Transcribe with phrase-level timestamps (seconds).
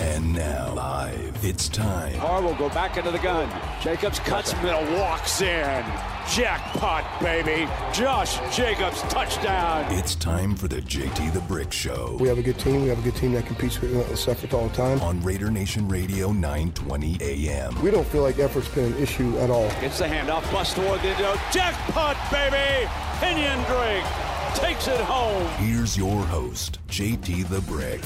[0.00, 2.14] And now, live, it's time.
[2.20, 3.50] Carr will go back into the gun.
[3.82, 5.84] Jacobs cuts middle, walks in.
[6.30, 7.68] Jackpot, baby.
[7.92, 9.92] Josh Jacobs, touchdown.
[9.92, 12.82] It's time for the JT the Brick Show We have a good team.
[12.82, 15.00] We have a good team that competes with uh, relentless effort all the time.
[15.00, 17.82] on Raider Nation Radio 920 AM.
[17.82, 19.68] We don't feel like effort's been an issue at all.
[19.80, 21.40] Gets the handoff, bust toward the end.
[21.50, 22.88] Jackpot, baby.
[23.18, 24.04] Kenyon Drake
[24.54, 25.48] takes it home.
[25.64, 28.00] Here's your host, JT the Brick.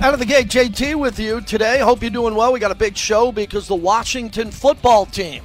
[0.00, 1.78] Out of the gate, JT with you today.
[1.78, 2.52] Hope you're doing well.
[2.52, 5.44] We got a big show because the Washington football team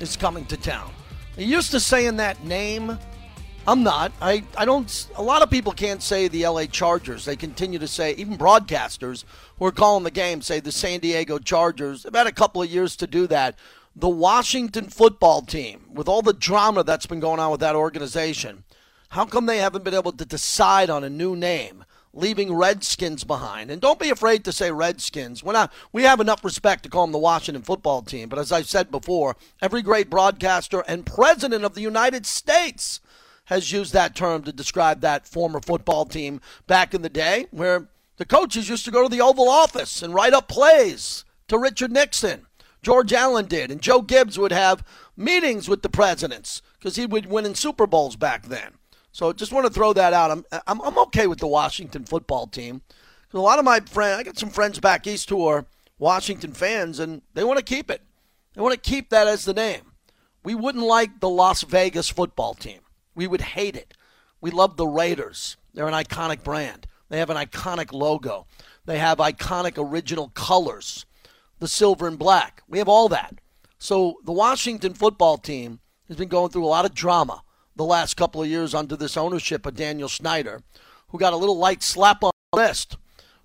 [0.00, 0.90] is coming to town.
[1.36, 2.98] You used to saying that name.
[3.66, 4.12] I'm not.
[4.20, 5.08] I, I don't.
[5.16, 7.26] A lot of people can't say the LA Chargers.
[7.26, 9.24] They continue to say, even broadcasters
[9.58, 12.02] who are calling the game say the San Diego Chargers.
[12.02, 13.58] They've had a couple of years to do that.
[13.94, 18.64] The Washington football team, with all the drama that's been going on with that organization,
[19.10, 21.84] how come they haven't been able to decide on a new name?
[22.14, 23.70] Leaving Redskins behind.
[23.70, 25.42] And don't be afraid to say Redskins.
[25.42, 28.28] We're not, we have enough respect to call them the Washington football team.
[28.28, 33.00] But as I've said before, every great broadcaster and president of the United States
[33.46, 37.88] has used that term to describe that former football team back in the day where
[38.16, 41.92] the coaches used to go to the Oval Office and write up plays to Richard
[41.92, 42.46] Nixon.
[42.82, 44.84] George Allen did, and Joe Gibbs would have
[45.16, 48.74] meetings with the presidents because he would win in Super Bowls back then.
[49.14, 50.32] So just want to throw that out.
[50.32, 52.82] I'm I'm, I'm okay with the Washington football team.
[53.32, 55.66] A lot of my friends, I got some friends back east who are
[55.98, 58.02] Washington fans, and they want to keep it.
[58.54, 59.92] They want to keep that as the name.
[60.42, 62.80] We wouldn't like the Las Vegas football team.
[63.14, 63.94] We would hate it.
[64.40, 65.56] We love the Raiders.
[65.72, 66.88] They're an iconic brand.
[67.08, 68.46] They have an iconic logo.
[68.84, 71.06] They have iconic original colors,
[71.60, 72.64] the silver and black.
[72.68, 73.36] We have all that.
[73.78, 75.78] So the Washington football team
[76.08, 77.42] has been going through a lot of drama
[77.76, 80.60] the last couple of years under this ownership of Daniel Snyder,
[81.08, 82.96] who got a little light slap on the wrist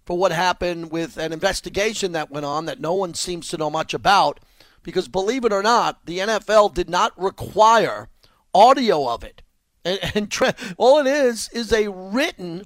[0.05, 3.69] for what happened with an investigation that went on that no one seems to know
[3.69, 4.39] much about.
[4.81, 8.09] Because believe it or not, the NFL did not require
[8.53, 9.41] audio of it.
[9.85, 12.65] And, and tra- all it is is a written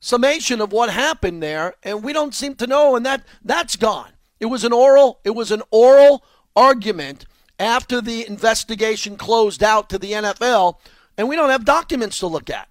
[0.00, 4.10] summation of what happened there, and we don't seem to know, and that that's gone.
[4.40, 5.20] It was an oral.
[5.24, 7.24] It was an oral argument
[7.58, 10.76] after the investigation closed out to the NFL,
[11.16, 12.68] and we don't have documents to look at.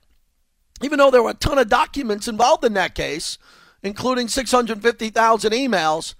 [0.81, 3.38] Even though there were a ton of documents involved in that case,
[3.81, 6.16] including 650,000 emails,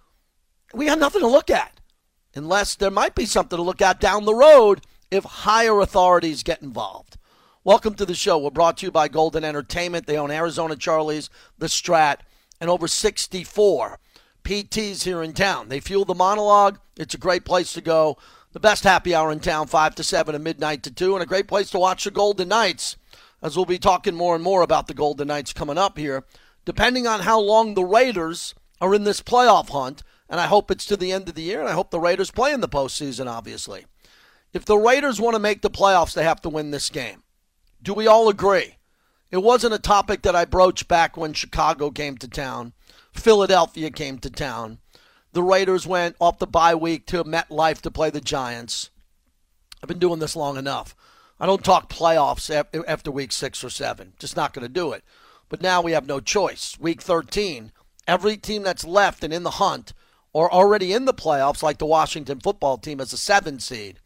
[0.74, 1.80] we had nothing to look at.
[2.36, 4.82] Unless there might be something to look at down the road
[5.12, 7.18] if higher authorities get involved.
[7.64, 8.38] Welcome to the show.
[8.38, 10.08] We're brought to you by Golden Entertainment.
[10.08, 12.18] They own Arizona Charlie's, The Strat,
[12.60, 14.00] and over 64
[14.44, 15.70] PTs here in town.
[15.70, 16.80] They fuel the monologue.
[16.98, 18.18] It's a great place to go.
[18.54, 21.28] The best happy hour in town, 5 to 7 and midnight to 2, and a
[21.28, 22.98] great place to watch the Golden Knights,
[23.42, 26.24] as we'll be talking more and more about the Golden Knights coming up here,
[26.64, 30.04] depending on how long the Raiders are in this playoff hunt.
[30.30, 32.30] And I hope it's to the end of the year, and I hope the Raiders
[32.30, 33.86] play in the postseason, obviously.
[34.54, 37.24] If the Raiders want to make the playoffs, they have to win this game.
[37.82, 38.78] Do we all agree?
[39.32, 42.74] It wasn't a topic that I broached back when Chicago came to town,
[43.14, 44.78] Philadelphia came to town.
[45.34, 48.92] The Raiders went off the bye week to MetLife to play the Giants.
[49.82, 50.96] I've been doing this long enough.
[51.40, 52.52] I don't talk playoffs
[52.88, 54.14] after week six or seven.
[54.20, 55.04] Just not going to do it.
[55.50, 56.78] But now we have no choice.
[56.80, 57.72] Week 13,
[58.08, 59.94] every team that's left and in the hunt
[60.34, 64.00] or already in the playoffs, like the Washington football team as a seven seed,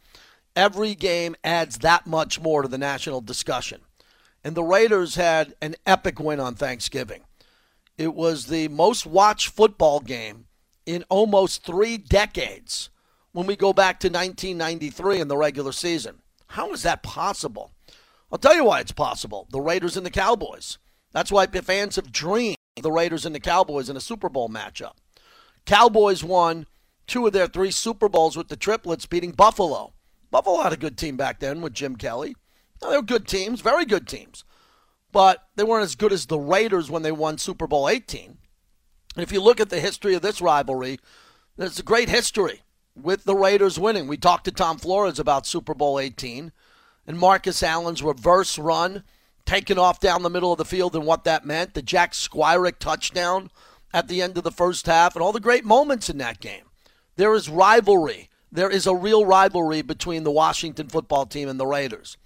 [0.56, 3.82] every game adds that much more to the national discussion.
[4.46, 7.24] And the Raiders had an epic win on Thanksgiving.
[7.98, 10.47] It was the most watched football game
[10.88, 12.90] in almost three decades
[13.34, 16.22] when we go back to 1993 in the regular season.
[16.48, 17.74] How is that possible?
[18.32, 19.48] I'll tell you why it's possible.
[19.52, 20.78] The Raiders and the Cowboys.
[21.12, 24.94] That's why fans have dreamed the Raiders and the Cowboys in a Super Bowl matchup.
[25.66, 26.66] Cowboys won
[27.06, 29.94] two of their three Super Bowls with the triplets beating Buffalo.
[30.32, 32.36] Buffalo had a good team back then with Jim Kelly.
[32.82, 34.46] Now, they were good teams, very good teams.
[35.12, 38.38] But they weren't as good as the Raiders when they won Super Bowl 18.
[39.18, 41.00] If you look at the history of this rivalry,
[41.58, 42.62] there's a great history
[42.96, 44.08] with the Raiders winning.
[44.08, 46.52] We talked to Tom Flores about Super Bowl 18
[47.08, 49.04] and Marcus Allen's reverse run,
[49.46, 52.78] taken off down the middle of the field and what that meant, the Jack Squirek
[52.78, 53.50] touchdown
[53.94, 56.66] at the end of the first half, and all the great moments in that game.
[57.16, 58.30] There is rivalry.
[58.52, 62.18] There is a real rivalry between the Washington football team and the Raiders.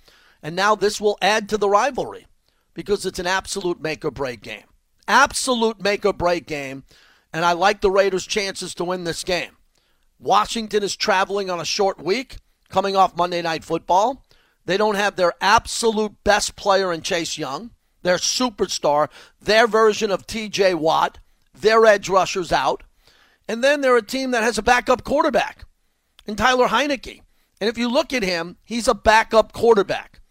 [0.44, 2.26] And now this will add to the rivalry
[2.74, 4.64] because it's an absolute make or break game.
[5.12, 6.86] Absolute make or break game.
[7.34, 9.58] And I like the Raiders' chances to win this game.
[10.18, 12.38] Washington is traveling on a short week,
[12.70, 14.26] coming off Monday Night Football.
[14.66, 17.72] They don't have their absolute best player in Chase Young,
[18.04, 19.10] their superstar,
[19.42, 21.20] their version of TJ Watt,
[21.54, 22.84] their edge rushers out.
[23.50, 25.66] And then they're a team that has a backup quarterback
[26.26, 27.20] in Tyler Heinicke.
[27.60, 30.22] And if you look at him, he's a backup quarterback.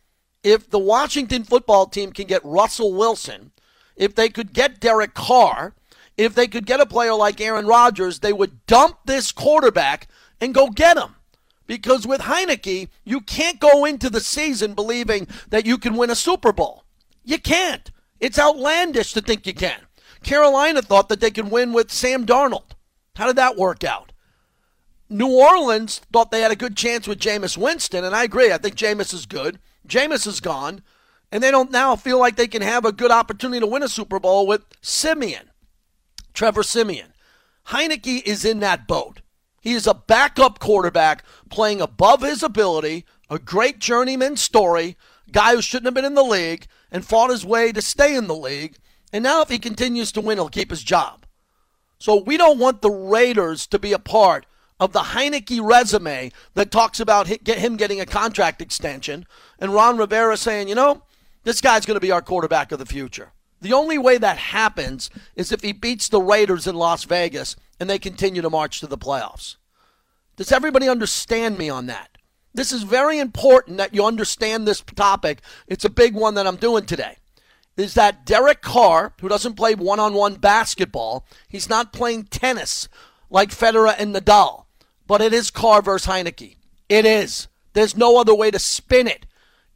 [0.42, 3.52] If the Washington football team can get Russell Wilson,
[4.00, 5.74] if they could get Derek Carr,
[6.16, 10.08] if they could get a player like Aaron Rodgers, they would dump this quarterback
[10.40, 11.16] and go get him.
[11.66, 16.16] Because with Heinicke, you can't go into the season believing that you can win a
[16.16, 16.84] Super Bowl.
[17.24, 17.92] You can't.
[18.18, 19.80] It's outlandish to think you can.
[20.22, 22.72] Carolina thought that they could win with Sam Darnold.
[23.16, 24.12] How did that work out?
[25.10, 28.50] New Orleans thought they had a good chance with Jameis Winston, and I agree.
[28.50, 29.58] I think Jameis is good.
[29.86, 30.82] Jameis is gone,
[31.32, 33.88] and they don't now feel like they can have a good opportunity to win a
[33.88, 35.50] Super Bowl with Siemian,
[36.32, 37.12] Trevor Siemian.
[37.68, 39.20] Heinicke is in that boat.
[39.60, 44.96] He is a backup quarterback playing above his ability, a great journeyman story,
[45.30, 48.26] guy who shouldn't have been in the league and fought his way to stay in
[48.26, 48.76] the league.
[49.12, 51.26] And now, if he continues to win, he'll keep his job.
[51.98, 54.46] So we don't want the Raiders to be a part
[54.80, 59.26] of the Heinicke resume that talks about him getting a contract extension
[59.58, 61.02] and Ron Rivera saying, you know,
[61.44, 63.32] this guy's going to be our quarterback of the future.
[63.60, 67.88] The only way that happens is if he beats the Raiders in Las Vegas and
[67.88, 69.56] they continue to march to the playoffs.
[70.36, 72.16] Does everybody understand me on that?
[72.54, 75.40] This is very important that you understand this topic.
[75.66, 77.16] It's a big one that I'm doing today.
[77.76, 82.88] Is that Derek Carr, who doesn't play one on one basketball, he's not playing tennis
[83.30, 84.64] like Federer and Nadal
[85.10, 86.54] but it is Carr versus Heinicke.
[86.88, 87.48] It is.
[87.72, 89.26] There's no other way to spin it.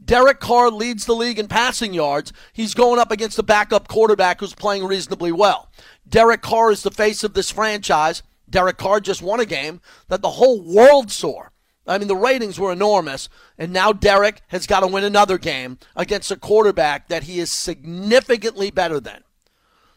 [0.04, 2.32] Derek Carr leads the league in passing yards.
[2.52, 5.70] He's going up against a backup quarterback who's playing reasonably well.
[6.08, 8.22] Derek Carr is the face of this franchise.
[8.48, 11.44] Derek Carr just won a game that the whole world saw.
[11.86, 13.28] I mean, the ratings were enormous.
[13.58, 17.52] And now Derek has got to win another game against a quarterback that he is
[17.52, 19.22] significantly better than.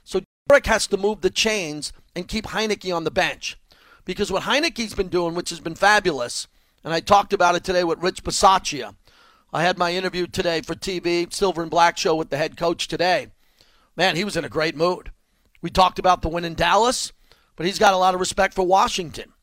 [0.04, 3.58] So Derek has to move the chains and keep Heinicke on the bench.
[4.06, 6.48] Because what Heinicke's been doing, which has been fabulous,
[6.84, 8.96] and I talked about it today with Rich Bisaccia.
[9.54, 12.88] I had my interview today for TV, Silver and Black Show with the head coach
[12.88, 13.28] today.
[13.96, 15.12] Man, he was in a great mood.
[15.62, 17.14] We talked about the win in Dallas,
[17.56, 19.34] but he's got a lot of respect for Washington.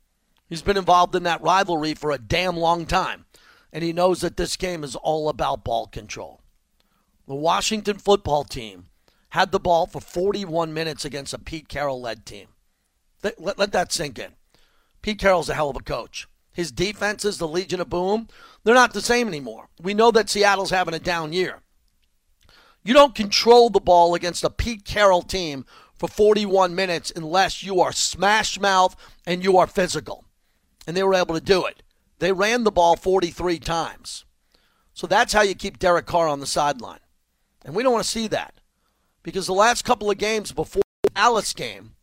[0.46, 3.24] He's been involved in that rivalry for a damn long time,
[3.72, 6.40] and he knows that this game is all about ball control.
[7.26, 8.84] The Washington football team
[9.30, 12.48] had the ball for 41 minutes against a Pete Carroll led team.
[13.22, 14.34] Let, let, let that sink in.
[15.00, 16.28] Pete Carroll's a hell of a coach.
[16.54, 18.28] His defenses, the Legion of Boom,
[18.62, 19.68] they're not the same anymore.
[19.82, 21.60] We know that Seattle's having a down year.
[22.84, 27.80] You don't control the ball against a Pete Carroll team for 41 minutes unless you
[27.80, 28.94] are smash mouth
[29.26, 30.24] and you are physical.
[30.86, 31.82] And they were able to do it.
[32.20, 34.24] They ran the ball 43 times.
[34.92, 37.00] So that's how you keep Derek Carr on the sideline.
[37.64, 38.54] And we don't want to see that.
[39.22, 41.94] Because the last couple of games before the Dallas game,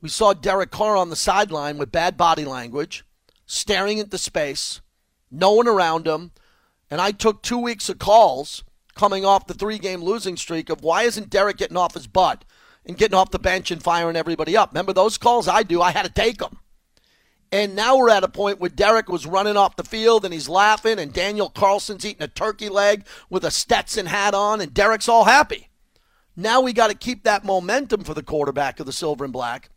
[0.00, 3.04] we saw Derek Carr on the sideline with bad body language,
[3.52, 4.80] staring into space,
[5.30, 6.32] no one around him.
[6.90, 8.64] And I took two weeks of calls
[8.94, 12.44] coming off the three game losing streak of why isn't Derek getting off his butt
[12.84, 14.72] and getting off the bench and firing everybody up?
[14.72, 15.80] Remember those calls I do?
[15.80, 16.58] I had to take them.
[17.50, 20.48] And now we're at a point where Derek was running off the field and he's
[20.48, 25.08] laughing, and Daniel Carlson's eating a turkey leg with a Stetson hat on, and Derek's
[25.08, 25.68] all happy.
[26.34, 29.68] Now we got to keep that momentum for the quarterback of the Silver and Black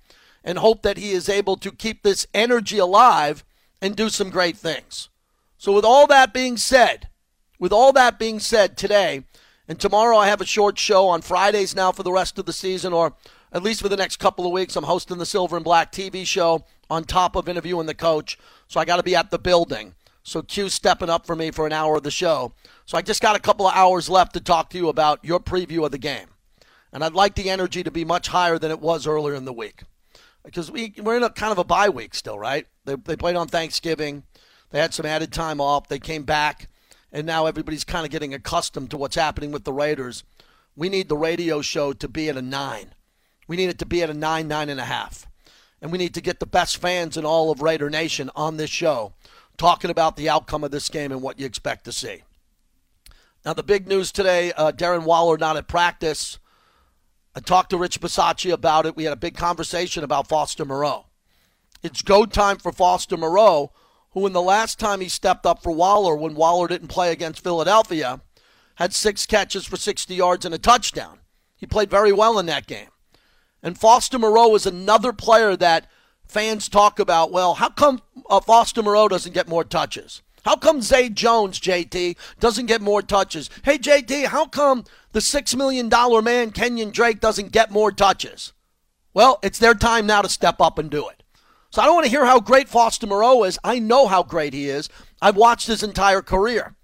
[0.46, 3.44] and hope that he is able to keep this energy alive
[3.82, 5.10] and do some great things.
[5.58, 7.10] So, with all that being said,
[7.60, 9.24] with all that being said today,
[9.68, 12.54] and tomorrow I have a short show on Fridays now for the rest of the
[12.54, 13.14] season, or
[13.52, 14.76] at least for the next couple of weeks.
[14.76, 18.38] I'm hosting the Silver and Black TV show on top of interviewing the coach.
[18.68, 19.96] So I got to be at the building.
[20.24, 22.54] So Q stepping up for me for an hour of the show.
[22.86, 25.40] So I just got a couple of hours left to talk to you about your
[25.40, 26.28] preview of the game.
[26.92, 29.54] And I'd like the energy to be much higher than it was earlier in the
[29.54, 29.84] week
[30.46, 32.68] because we we're in a kind of a bye week still, right?
[32.86, 34.24] They they played on Thanksgiving,
[34.70, 36.70] they had some added time off, they came back,
[37.12, 40.24] and now everybody's kind of getting accustomed to what's happening with the Raiders.
[40.76, 42.94] We need the radio show to be at a nine.
[43.48, 45.28] We need it to be at a nine, nine and a half,
[45.82, 48.70] and we need to get the best fans in all of Raider Nation on this
[48.70, 49.14] show,
[49.58, 52.24] talking about the outcome of this game and what you expect to see.
[53.46, 56.40] Now, the big news today: uh, Darren Waller not at practice.
[57.36, 58.96] I talked to Rich Bisaccia about it.
[58.96, 61.08] We had a big conversation about Foster Moreau.
[61.84, 63.74] It's go time for Foster Moreau,
[64.12, 67.44] who in the last time he stepped up for Waller when Waller didn't play against
[67.44, 68.22] Philadelphia,
[68.76, 71.20] had six catches for 60 yards and a touchdown.
[71.58, 72.90] He played very well in that game.
[73.62, 75.90] And Foster Moreau is another player that
[76.26, 77.32] fans talk about.
[77.32, 80.22] Well, how come uh, Foster Moreau doesn't get more touches?
[80.46, 83.50] How come Zay Jones, JT, doesn't get more touches?
[83.64, 85.90] Hey, JT, how come the $6 million
[86.24, 88.54] man, Kenyon Drake, doesn't get more touches?
[89.12, 91.24] Well, it's their time now to step up and do it.
[91.72, 93.58] So I don't want to hear how great Foster Moreau is.
[93.64, 94.88] I know how great he is.
[95.20, 96.76] I've watched his entire career.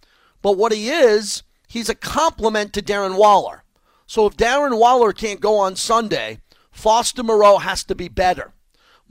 [0.41, 3.63] But what he is, he's a complement to Darren Waller.
[4.07, 6.39] So if Darren Waller can't go on Sunday,
[6.71, 8.53] Foster Moreau has to be better.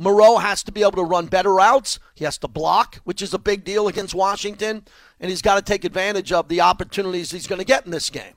[0.00, 1.98] Moreau has to be able to run better routes.
[2.14, 4.86] He has to block, which is a big deal against Washington.
[5.20, 8.08] And he's got to take advantage of the opportunities he's going to get in this
[8.08, 8.32] game,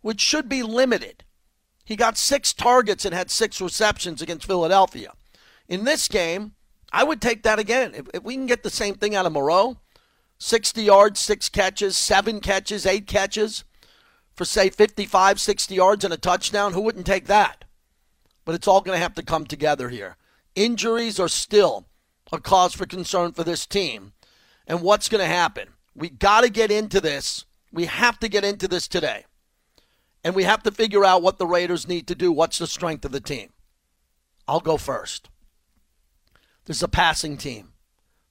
[0.00, 1.22] which should be limited.
[1.84, 5.12] He got six targets and had six receptions against Philadelphia.
[5.68, 6.54] In this game,
[6.92, 7.94] I would take that again.
[7.94, 9.76] If, if we can get the same thing out of Moreau,
[10.38, 13.62] 60 yards, six catches, seven catches, eight catches,
[14.34, 17.66] for, say, 55, 60 yards and a touchdown, who wouldn't take that?
[18.44, 20.16] But it's all going to have to come together here.
[20.58, 21.86] Injuries are still
[22.32, 24.12] a cause for concern for this team.
[24.66, 25.68] And what's going to happen?
[25.94, 27.44] We got to get into this.
[27.72, 29.24] We have to get into this today.
[30.24, 32.32] And we have to figure out what the Raiders need to do.
[32.32, 33.50] What's the strength of the team?
[34.48, 35.30] I'll go first.
[36.64, 37.74] There's a passing team.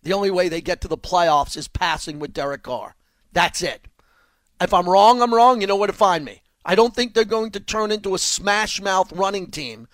[0.04, 2.98] The only way they get to the playoffs is passing with Derek Carr.
[3.32, 3.88] That's it.
[4.60, 5.62] If I'm wrong, I'm wrong.
[5.62, 6.42] You know where to find me.
[6.66, 9.88] I don't think they're going to turn into a smash mouth running team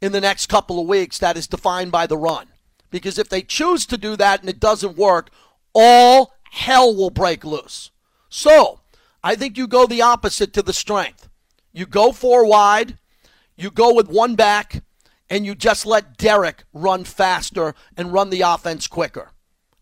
[0.00, 2.46] in the next couple of weeks that is defined by the run.
[2.90, 5.30] Because if they choose to do that and it doesn't work,
[5.74, 7.90] all hell will break loose.
[8.28, 8.80] So,
[9.22, 11.28] I think you go the opposite to the strength.
[11.72, 12.98] You go four wide,
[13.56, 14.82] you go with one back,
[15.28, 19.32] and you just let Derek run faster and run the offense quicker.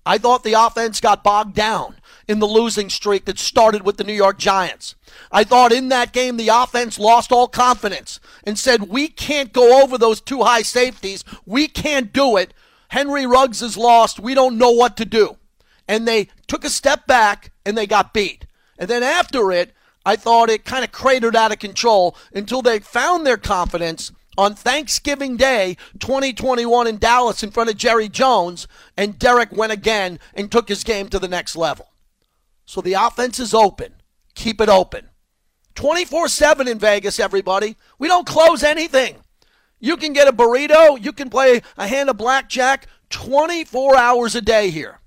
[0.05, 1.97] I thought the offense got bogged down
[2.29, 4.95] in the losing streak that started with the New York Giants.
[5.31, 9.83] I thought in that game the offense lost all confidence and said, We can't go
[9.83, 11.25] over those two high safeties.
[11.45, 12.53] We can't do it.
[12.89, 14.21] Henry Ruggs is lost.
[14.21, 15.37] We don't know what to do.
[15.89, 18.47] And they took a step back and they got beat.
[18.79, 19.73] And then after it,
[20.05, 24.55] I thought it kind of cratered out of control until they found their confidence on
[24.55, 30.51] Thanksgiving Day 2021 in Dallas in front of Jerry Jones, and Derek went again and
[30.51, 31.89] took his game to the next level.
[32.67, 33.95] So the offense is open.
[34.35, 35.09] Keep it open.
[35.77, 37.77] 24 7 in Vegas, everybody.
[37.99, 39.17] We don't close anything.
[39.79, 44.41] You can get a burrito, you can play a hand of blackjack 24 hours a
[44.41, 45.01] day here.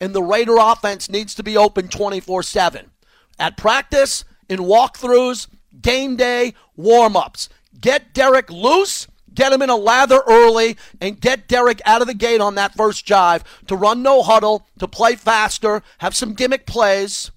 [0.00, 2.90] And the Raider offense needs to be open 24 7.
[3.38, 5.48] At practice, in walkthroughs,
[5.80, 7.48] game day, warm ups.
[7.80, 12.14] Get Derek loose, get him in a lather early, and get Derek out of the
[12.14, 16.66] gate on that first jive to run no huddle, to play faster, have some gimmick
[16.66, 17.30] plays,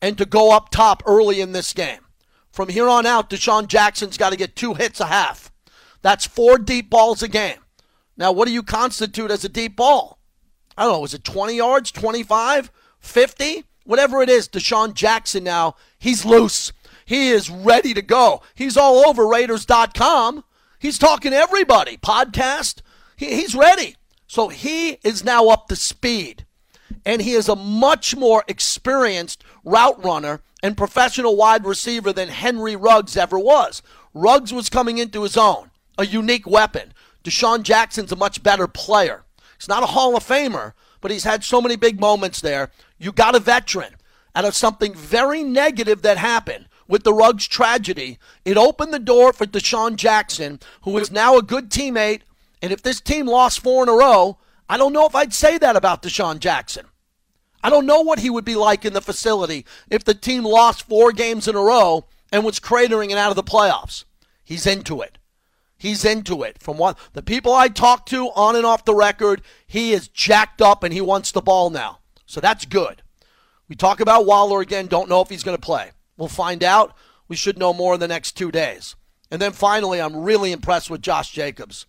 [0.00, 2.00] and to go up top early in this game.
[2.52, 5.52] From here on out, DeSean Jackson's got to get two hits a half.
[6.02, 7.58] That's four deep balls a game.
[8.16, 10.18] Now, what do you constitute as a deep ball?
[10.76, 11.04] I don't know.
[11.04, 13.64] Is it 20 yards, 25, 50?
[13.84, 16.72] Whatever it is, DeSean Jackson now, he's loose.
[17.04, 18.42] He is ready to go.
[18.54, 20.42] He's all over Raiders.com.
[20.78, 21.96] He's talking to everybody.
[21.96, 22.82] Podcast.
[23.16, 23.96] He, he's ready.
[24.26, 26.44] So he is now up to speed.
[27.04, 32.76] And he is a much more experienced route runner and professional wide receiver than Henry
[32.76, 33.82] Ruggs ever was.
[34.14, 36.92] Ruggs was coming into his own, a unique weapon.
[37.24, 39.24] DeSean Jackson's a much better player.
[39.58, 42.70] He's not a Hall of Famer, but he's had so many big moments there.
[42.98, 43.94] You got a veteran
[44.34, 48.18] out of something very negative that happened with the Ruggs tragedy.
[48.44, 52.22] It opened the door for DeSean Jackson, who is now a good teammate.
[52.62, 54.38] And if this team lost four in a row,
[54.68, 56.86] I don't know if I'd say that about DeSean Jackson.
[57.62, 60.86] I don't know what he would be like in the facility if the team lost
[60.86, 64.04] four games in a row and was cratering and out of the playoffs.
[64.44, 65.18] He's into it.
[65.78, 66.62] He's into it.
[66.62, 70.62] From what the people I talk to on and off the record, he is jacked
[70.62, 71.98] up and he wants the ball now.
[72.24, 73.02] So that's good.
[73.68, 75.90] We talk about Waller again, don't know if he's going to play.
[76.16, 76.94] We'll find out.
[77.28, 78.96] We should know more in the next two days.
[79.30, 81.86] And then finally, I'm really impressed with Josh Jacobs.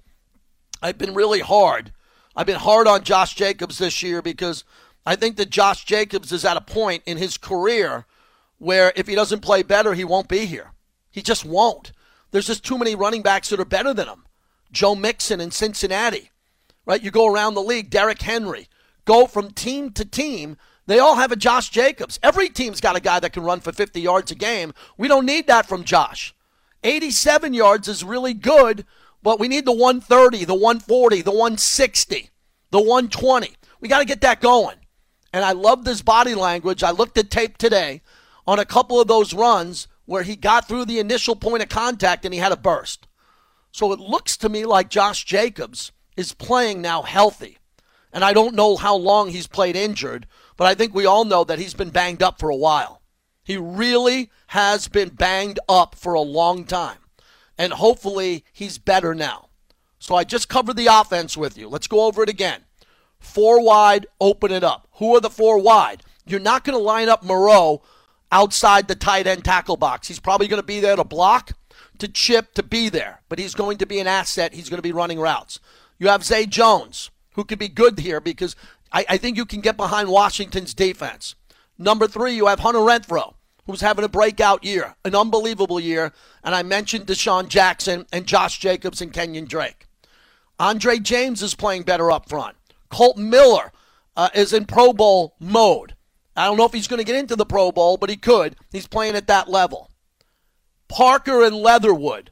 [0.82, 1.94] I've been really hard.
[2.36, 4.64] I've been hard on Josh Jacobs this year because
[5.06, 8.06] I think that Josh Jacobs is at a point in his career
[8.58, 10.72] where if he doesn't play better, he won't be here.
[11.12, 11.92] He just won't.
[12.32, 14.26] There's just too many running backs that are better than him.
[14.72, 16.32] Joe Mixon in Cincinnati,
[16.86, 17.02] right?
[17.02, 18.68] You go around the league, Derrick Henry.
[19.06, 20.58] Go from team to team.
[20.88, 22.20] They all have a Josh Jacobs.
[22.24, 24.74] Every team's got a guy that can run for 50 yards a game.
[24.98, 26.34] We don't need that from Josh.
[26.84, 28.86] 87 yards is really good,
[29.22, 32.30] but we need the 130, the 140, the 160,
[32.72, 33.56] the 120.
[33.82, 34.78] We got to get that going.
[35.34, 36.84] And I love this body language.
[36.84, 38.02] I looked at tape today
[38.48, 42.24] on a couple of those runs where he got through the initial point of contact
[42.24, 43.08] and he had a burst.
[43.72, 47.58] So it looks to me like Josh Jacobs is playing now healthy.
[48.14, 50.26] And I don't know how long he's played injured,
[50.58, 53.02] but I think we all know that he's been banged up for a while.
[53.44, 56.98] He really has been banged up for a long time.
[57.58, 59.50] And hopefully he's better now.
[60.00, 61.70] So I just covered the offense with you.
[61.70, 62.62] Let's go over it again.
[63.20, 64.88] Four wide, open it up.
[64.94, 66.04] Who are the four wide?
[66.26, 67.82] You're not going to line up Moreau
[68.32, 70.08] outside the tight end tackle box.
[70.08, 71.54] He's probably going to be there to block,
[72.00, 74.54] to chip, to be there, but he's going to be an asset.
[74.54, 75.60] He's going to be running routes.
[75.98, 78.56] You have Zay Jones, who could be good here because
[78.92, 81.36] I, I think you can get behind Washington's defense.
[81.78, 86.12] Number three, you have Hunter Renfrow, who's having a breakout year, an unbelievable year.
[86.44, 89.88] And I mentioned DeSean Jackson and Josh Jacobs and Kenyon Drake.
[90.60, 92.58] Andre James is playing better up front.
[92.90, 93.72] Kolton Miller
[94.16, 95.94] uh, is in Pro Bowl mode.
[96.36, 98.56] I don't know if he's going to get into the Pro Bowl, but he could.
[98.72, 99.92] He's playing at that level.
[100.88, 102.32] Parker and Leatherwood.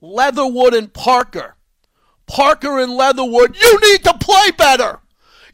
[0.00, 1.56] Leatherwood and Parker.
[2.26, 5.00] Parker and Leatherwood, you need to play better.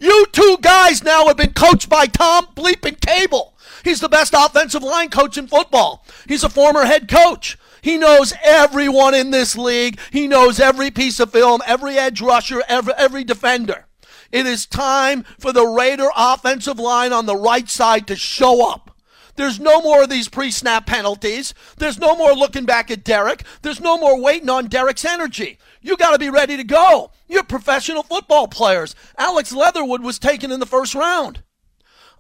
[0.01, 3.57] You two guys now have been coached by Tom Bleeping Cable.
[3.85, 6.05] He's the best offensive line coach in football.
[6.27, 7.59] He's a former head coach.
[7.83, 9.99] He knows everyone in this league.
[10.11, 13.87] He knows every piece of film, every edge rusher, every, every defender.
[14.33, 18.94] It is time for the Raider offensive line on the right side to show up.
[19.37, 21.55] There's no more of these pre snap penalties.
[21.77, 23.43] There's no more looking back at Derek.
[23.63, 25.59] There's no more waiting on Derek's energy.
[25.81, 27.11] You got to be ready to go.
[27.29, 28.95] You're professional football players.
[29.19, 31.43] Alex Leatherwood was taken in the first round.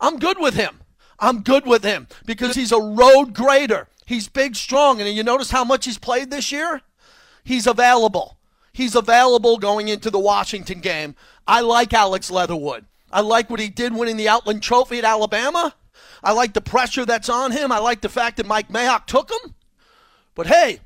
[0.00, 0.80] I'm good with him.
[1.20, 3.88] I'm good with him because he's a road grader.
[4.06, 6.82] He's big, strong, and you notice how much he's played this year?
[7.44, 8.38] He's available.
[8.72, 11.14] He's available going into the Washington game.
[11.46, 12.86] I like Alex Leatherwood.
[13.12, 15.74] I like what he did winning the Outland Trophy at Alabama.
[16.24, 17.70] I like the pressure that's on him.
[17.70, 19.54] I like the fact that Mike Mayock took him.
[20.34, 20.80] But hey,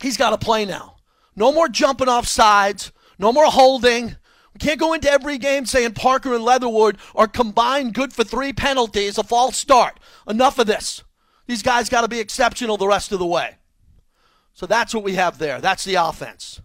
[0.00, 0.96] he's got to play now.
[1.34, 2.92] No more jumping off sides.
[3.18, 4.16] No more holding.
[4.54, 8.52] We can't go into every game saying Parker and Leatherwood are combined good for three
[8.52, 9.98] penalties, a false start.
[10.28, 11.02] Enough of this.
[11.46, 13.56] These guys got to be exceptional the rest of the way.
[14.52, 15.60] So that's what we have there.
[15.60, 16.60] That's the offense.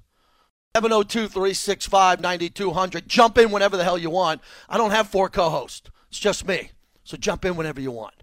[0.76, 3.10] 702 365 9200.
[3.10, 4.42] Jump in whenever the hell you want.
[4.70, 6.72] I don't have four co hosts, it's just me.
[7.10, 8.22] So jump in whenever you want.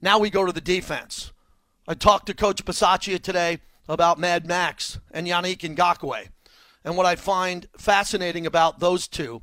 [0.00, 1.32] Now we go to the defense.
[1.86, 6.28] I talked to Coach Bisaccia today about Mad Max and Yannick Ngakoue.
[6.82, 9.42] And what I find fascinating about those two,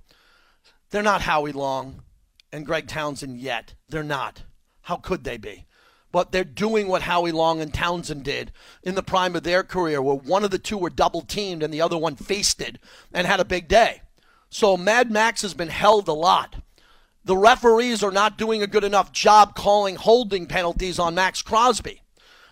[0.90, 2.02] they're not Howie Long
[2.52, 3.76] and Greg Townsend yet.
[3.88, 4.42] They're not.
[4.82, 5.68] How could they be?
[6.12, 10.02] But they're doing what Howie Long and Townsend did in the prime of their career,
[10.02, 12.80] where one of the two were double teamed and the other one feasted
[13.14, 14.02] and had a big day.
[14.50, 16.56] So Mad Max has been held a lot.
[17.30, 22.02] The referees are not doing a good enough job calling holding penalties on Maxx Crosby.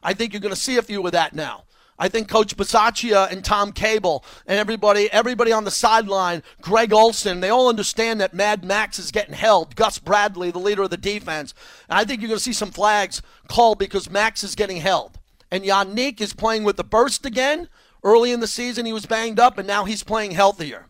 [0.03, 1.63] I think you're going to see a few of that now.
[1.97, 7.39] I think Coach Bisaccia and Tom Cable and everybody, everybody on the sideline, Greg Olson,
[7.39, 9.75] they all understand that Mad Max is getting held.
[9.75, 11.55] Gus Bradley, the leader of the defense.
[11.89, 15.17] And I think you're going to see some flags called because Max is getting held.
[15.49, 17.67] And Yannick is playing with the burst again.
[18.03, 20.85] Early in the season, he was banged up, and now he's playing healthier.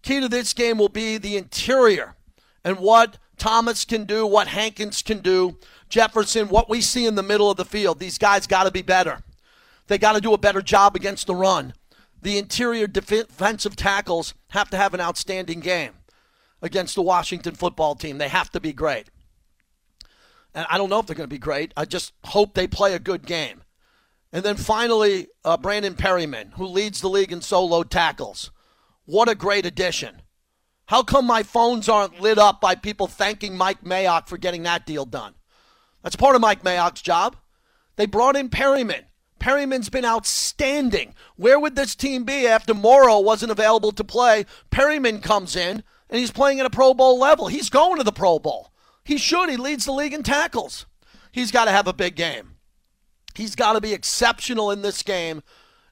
[0.00, 2.16] Key to this game will be the interior
[2.64, 7.22] and what Thomas can do, what Hankins can do, Jefferson, what we see in the
[7.22, 7.98] middle of the field.
[7.98, 9.22] These guys got to be better.
[9.88, 11.74] They got to do a better job against the run.
[12.20, 15.92] The interior defensive tackles have to have an outstanding game
[16.62, 18.18] against the Washington football team.
[18.18, 19.08] They have to be great.
[20.54, 21.72] And I don't know if they're going to be great.
[21.76, 23.62] I just hope they play a good game.
[24.32, 28.50] And then finally, uh, Brandon Perryman, who leads the league in solo tackles.
[29.04, 30.21] What a great addition.
[30.92, 34.84] How come my phones aren't lit up by people thanking Mike Mayock for getting that
[34.84, 35.32] deal done?
[36.02, 37.34] That's part of Mike Mayock's job.
[37.96, 39.06] They brought in Perryman.
[39.38, 41.14] Perryman's been outstanding.
[41.36, 44.44] Where would this team be after Morrow wasn't available to play?
[44.70, 47.46] Perryman comes in and he's playing at a Pro Bowl level.
[47.46, 48.70] He's going to the Pro Bowl.
[49.02, 49.48] He should.
[49.48, 50.84] He leads the league in tackles.
[51.32, 52.56] He's got to have a big game.
[53.34, 55.42] He's got to be exceptional in this game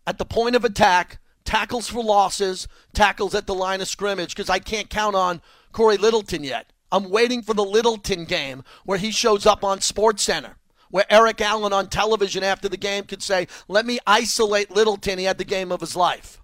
[0.06, 4.50] at the point of attack, tackles for losses, tackles at the line of scrimmage, because
[4.50, 6.72] I can't count on Corey Littleton yet.
[6.92, 10.56] I'm waiting for the Littleton game where he shows up on Sports Center
[10.90, 15.18] where Eric Allen on television after the game could say, Let me isolate Littleton.
[15.18, 16.40] He had the game of his life.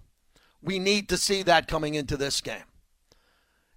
[0.61, 2.63] We need to see that coming into this game.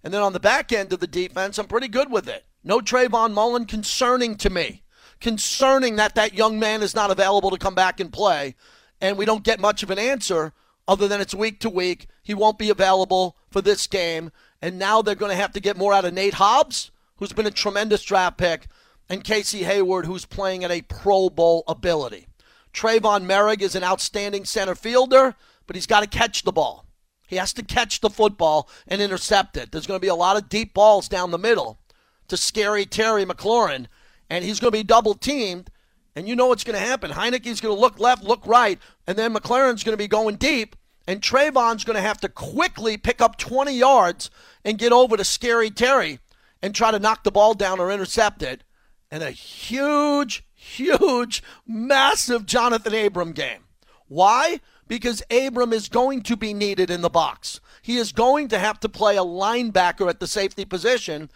[0.03, 2.45] And then on the back end of the defense, I'm pretty good with it.
[2.63, 4.83] No Trayvon Mullen concerning to me.
[5.19, 8.55] Concerning that that young man is not available to come back and play.
[8.99, 10.53] And we don't get much of an answer
[10.87, 12.07] other than it's week to week.
[12.23, 14.31] He won't be available for this game.
[14.61, 17.47] And now they're going to have to get more out of Nate Hobbs, who's been
[17.47, 18.67] a tremendous draft pick
[19.09, 22.27] and Casey Hayward, who's playing at a Pro Bowl ability.
[22.73, 25.35] Tre'von Moehrig is an outstanding center fielder,
[25.67, 26.85] but he's got to catch the ball.
[27.27, 29.71] He has to catch the football and intercept it.
[29.71, 31.79] There's going to be a lot of deep balls down the middle
[32.27, 33.87] to scary Terry McLaurin,
[34.29, 35.69] and he's going to be double teamed.
[36.15, 37.11] And you know what's going to happen.
[37.11, 40.75] Heinicke's going to look left, look right, and then McLaurin's going to be going deep,
[41.07, 44.29] And Trevon's going to have to quickly pick up 20 yards
[44.63, 46.19] and get over to Scary Terry
[46.61, 48.63] and try to knock the ball down or intercept it.
[49.09, 53.63] And a huge, huge, massive Johnathan Abram game.
[54.07, 54.59] Why?
[54.87, 57.59] Because Abram is going to be needed in the box.
[57.81, 61.29] He is going to have to play a linebacker at the safety position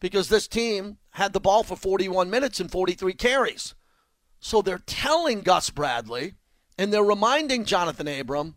[0.00, 3.74] because this team had the ball for 41 minutes and 43 carries.
[4.40, 6.34] So they're telling Gus Bradley
[6.76, 8.54] and they're reminding Johnathan Abram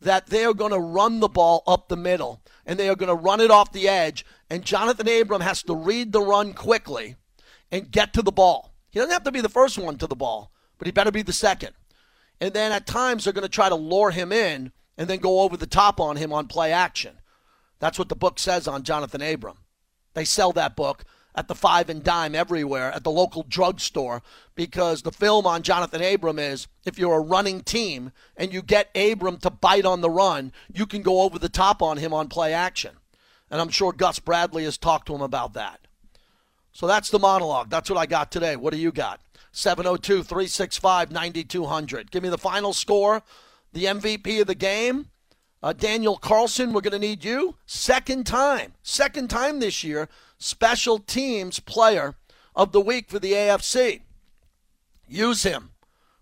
[0.00, 3.08] that they are going to run the ball up the middle and they are going
[3.08, 4.24] to run it off the edge.
[4.48, 7.16] And Johnathan Abram has to read the run quickly
[7.70, 8.74] and get to the ball.
[8.90, 11.22] He doesn't have to be the first one to the ball, but he better be
[11.22, 11.74] the second.
[12.40, 15.40] And then at times they're going to try to lure him in and then go
[15.40, 17.18] over the top on him on play action.
[17.78, 19.58] That's what the book says on Johnathan Abram.
[20.14, 24.22] They sell that book at the five and dime everywhere at the local drugstore
[24.54, 28.94] because the film on Johnathan Abram is if you're a running team and you get
[28.96, 32.28] Abram to bite on the run, you can go over the top on him on
[32.28, 32.96] play action.
[33.50, 35.80] And I'm sure Gus Bradley has talked to him about that.
[36.72, 37.68] So that's the monologue.
[37.68, 38.56] That's what I got today.
[38.56, 39.20] What do you got?
[39.52, 42.10] 702 365 9200.
[42.10, 43.22] Give me the final score,
[43.72, 45.06] the MVP of the game.
[45.62, 47.56] Uh, Daniel Carlson, we're going to need you.
[47.66, 52.14] Second time, second time this year special teams player
[52.56, 54.00] of the week for the AFC.
[55.06, 55.70] Use him.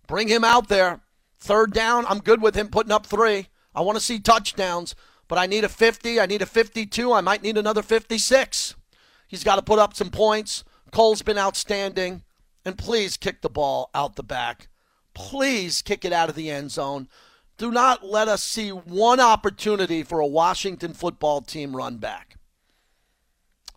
[0.07, 1.01] Bring him out there.
[1.39, 3.49] Third down, I'm good with him putting up three.
[3.75, 4.97] I want to see touchdowns,
[5.29, 6.19] but I need a 50.
[6.19, 7.13] I need a 52.
[7.13, 8.75] I might need another 56.
[9.29, 10.65] He's got to put up some points.
[10.91, 12.25] Cole's been outstanding.
[12.65, 14.69] And please kick the ball out the back.
[15.15, 17.09] Please kick it out of the end zone.
[17.59, 22.37] Do not let us see one opportunity for a Washington football team run back.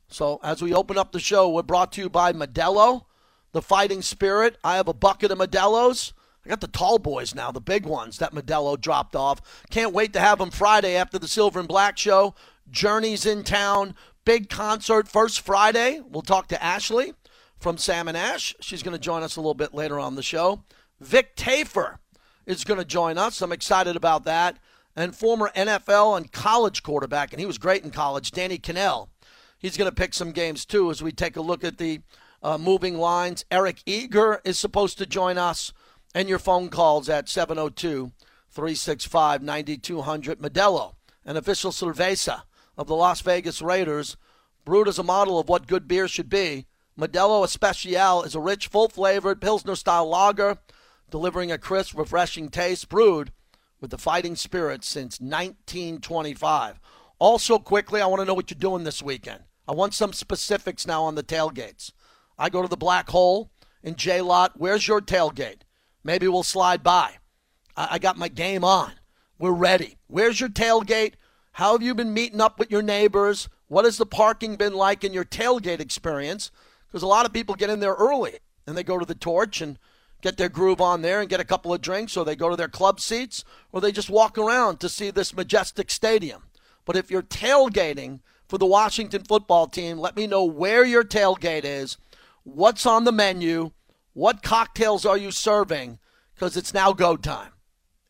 [0.08, 3.06] So as we open up the show, we're brought to you by Modelo,
[3.54, 4.58] the fighting spirit.
[4.64, 6.14] I have a bucket of Modelo's.
[6.46, 9.64] I got the tall boys now, the big ones that Modelo dropped off.
[9.72, 12.36] Can't wait to have them Friday after the Silver and Black show.
[12.70, 13.96] Journey's in town.
[14.26, 16.02] Big concert first Friday.
[16.08, 17.14] We'll talk to Ashley
[17.60, 18.54] from Sam and Ash.
[18.60, 20.64] She's going to join us a little bit later on the show.
[21.00, 21.98] Vic Tafur
[22.46, 23.42] is going to join us.
[23.42, 24.58] I'm excited about that.
[24.96, 29.08] And former NFL and college quarterback, and he was great in college, Danny Kanell
[29.62, 32.02] He's going to pick some games too as we take a look at the
[32.42, 33.46] uh, moving lines.
[33.52, 35.72] Eric Eager is supposed to join us,
[36.16, 38.12] and your phone calls at 702
[38.50, 40.40] 365 9200.
[40.40, 42.42] Modelo, an official cerveza
[42.76, 44.18] of the Las Vegas Raiders,
[44.66, 46.66] brewed as a model of what good beer should be.
[47.00, 50.58] Modelo Especial is a rich, full flavored Pilsner style lager,
[51.12, 53.32] delivering a crisp, refreshing taste, brewed
[53.80, 56.80] with the fighting spirit since 1925.
[57.20, 59.44] Also, quickly, I want to know what you're doing this weekend.
[59.68, 61.92] I want some specifics now on the tailgates.
[62.38, 63.52] I go to the black hole
[63.84, 64.54] in J Lot.
[64.56, 65.62] Where's your tailgate?
[66.04, 67.18] Maybe we'll slide by.
[67.76, 68.94] I, I got my game on.
[69.38, 69.98] We're ready.
[70.08, 71.14] Where's your tailgate?
[71.54, 73.50] How have you been meeting up with your neighbors?
[73.68, 76.52] What has the parking been like in your tailgate experience?
[76.88, 79.62] Because a lot of people get in there early and they go to the torch
[79.62, 79.78] and
[80.22, 82.56] get their groove on there and get a couple of drinks, or they go to
[82.56, 86.44] their club seats, or they just walk around to see this majestic stadium.
[86.86, 88.20] But if you're tailgating
[88.52, 89.98] for the Washington football team.
[89.98, 91.98] Let me know where your tailgate is,
[92.44, 93.72] what's on the menu,
[94.12, 96.00] what cocktails are you serving,
[96.36, 97.54] because it's now go time.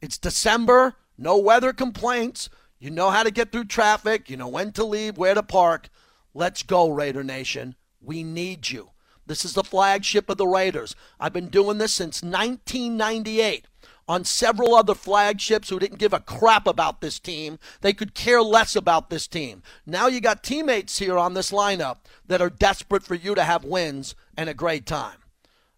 [0.02, 2.50] It's December, no weather complaints.
[2.80, 5.90] You know how to get through traffic, you know when to leave, where to park.
[6.34, 7.76] Let's go, Raider Nation.
[8.02, 8.90] We need you.
[9.26, 10.96] This is the flagship of the Raiders.
[11.20, 13.66] I've been doing this since 1998
[14.08, 17.60] on several other flagships who didn't give a crap about this team.
[17.82, 19.64] They could care less about this team.
[19.86, 23.64] Now you got teammates here on this lineup that are desperate for you to have
[23.64, 25.18] wins and a great time.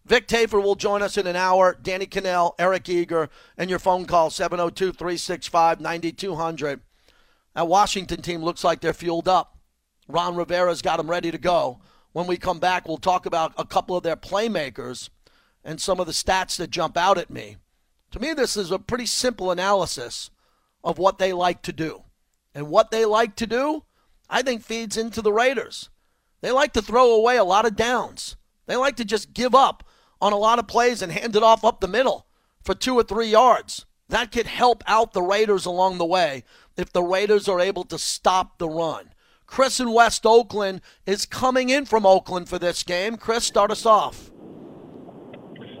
[0.06, 1.78] Vic Tafur will join us in an hour.
[1.80, 6.80] Danny Kanell, Eric Eager, and your phone call 702 365 9200.
[7.54, 9.58] That Washington team looks like they're fueled up.
[10.08, 11.80] Ron Rivera's got them ready to go.
[12.14, 15.08] When we come back, we'll talk about a couple of their playmakers
[15.64, 17.56] and some of the stats that jump out at me.
[18.12, 20.30] To me, this is a pretty simple analysis
[20.84, 22.04] of what they like to do.
[22.54, 23.82] And what they like to do,
[24.30, 25.90] I think, feeds into the Raiders.
[26.40, 28.36] They like to throw away a lot of downs.
[28.66, 29.82] They like to just give up
[30.20, 32.28] on a lot of plays and hand it off up the middle
[32.62, 33.86] for two or three yards.
[34.08, 36.44] That could help out the Raiders along the way
[36.76, 39.10] if the Raiders are able to stop the run.
[39.46, 43.16] Chris in West Oakland is coming in from Oakland for this game.
[43.16, 44.30] Chris, start us off.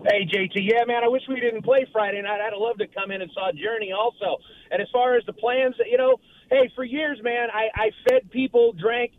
[0.06, 0.52] Hey, JT.
[0.56, 2.38] Yeah, man, I wish we didn't play Friday night.
[2.38, 4.36] I'd have loved to come in and saw Journey also.
[4.70, 6.16] And as far as the plans, you know,
[6.50, 9.12] hey, for years, man, I, I fed people, drank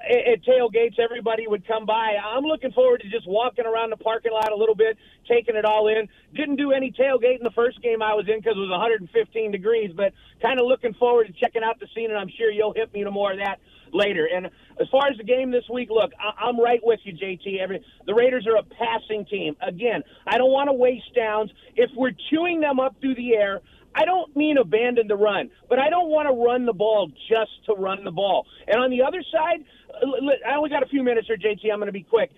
[0.00, 2.16] at, tailgates, everybody would come by.
[2.16, 4.96] I'm looking forward to just walking around the parking lot a little bit,
[5.28, 6.08] taking it all in.
[6.34, 9.52] Didn't do any tailgate in the first game I was in because it was 115
[9.52, 12.74] degrees, but kind of looking forward to checking out the scene, and I'm sure you'll
[12.74, 13.60] hit me to more of that
[13.92, 14.26] later.
[14.32, 14.46] And
[14.80, 17.60] as far as the game this week, look, I- I'm right with you, JT.
[17.60, 19.56] Every the Raiders are a passing team.
[19.60, 21.50] Again, I don't want to waste downs.
[21.76, 23.60] If we're chewing them up through the air,
[23.94, 27.50] I don't mean abandon the run, but I don't want to run the ball just
[27.66, 28.46] to run the ball.
[28.68, 30.06] And on the other side, uh,
[30.48, 31.70] I only got a few minutes here, JT.
[31.72, 32.30] I'm going to be quick.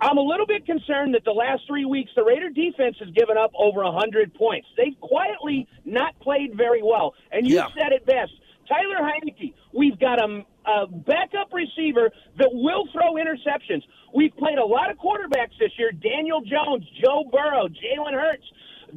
[0.00, 3.36] I'm a little bit concerned that the last three weeks the Raider defense has given
[3.36, 4.68] up over 100 points.
[4.76, 7.14] They've quietly not played very well.
[7.32, 7.66] And you Yeah.
[7.76, 8.30] said it best.
[8.68, 13.82] Tyler Heinicke, we've got a, a backup receiver that will throw interceptions.
[14.14, 18.44] We've played a lot of quarterbacks this year Daniel Jones, Joe Burrow, Jalen Hurts,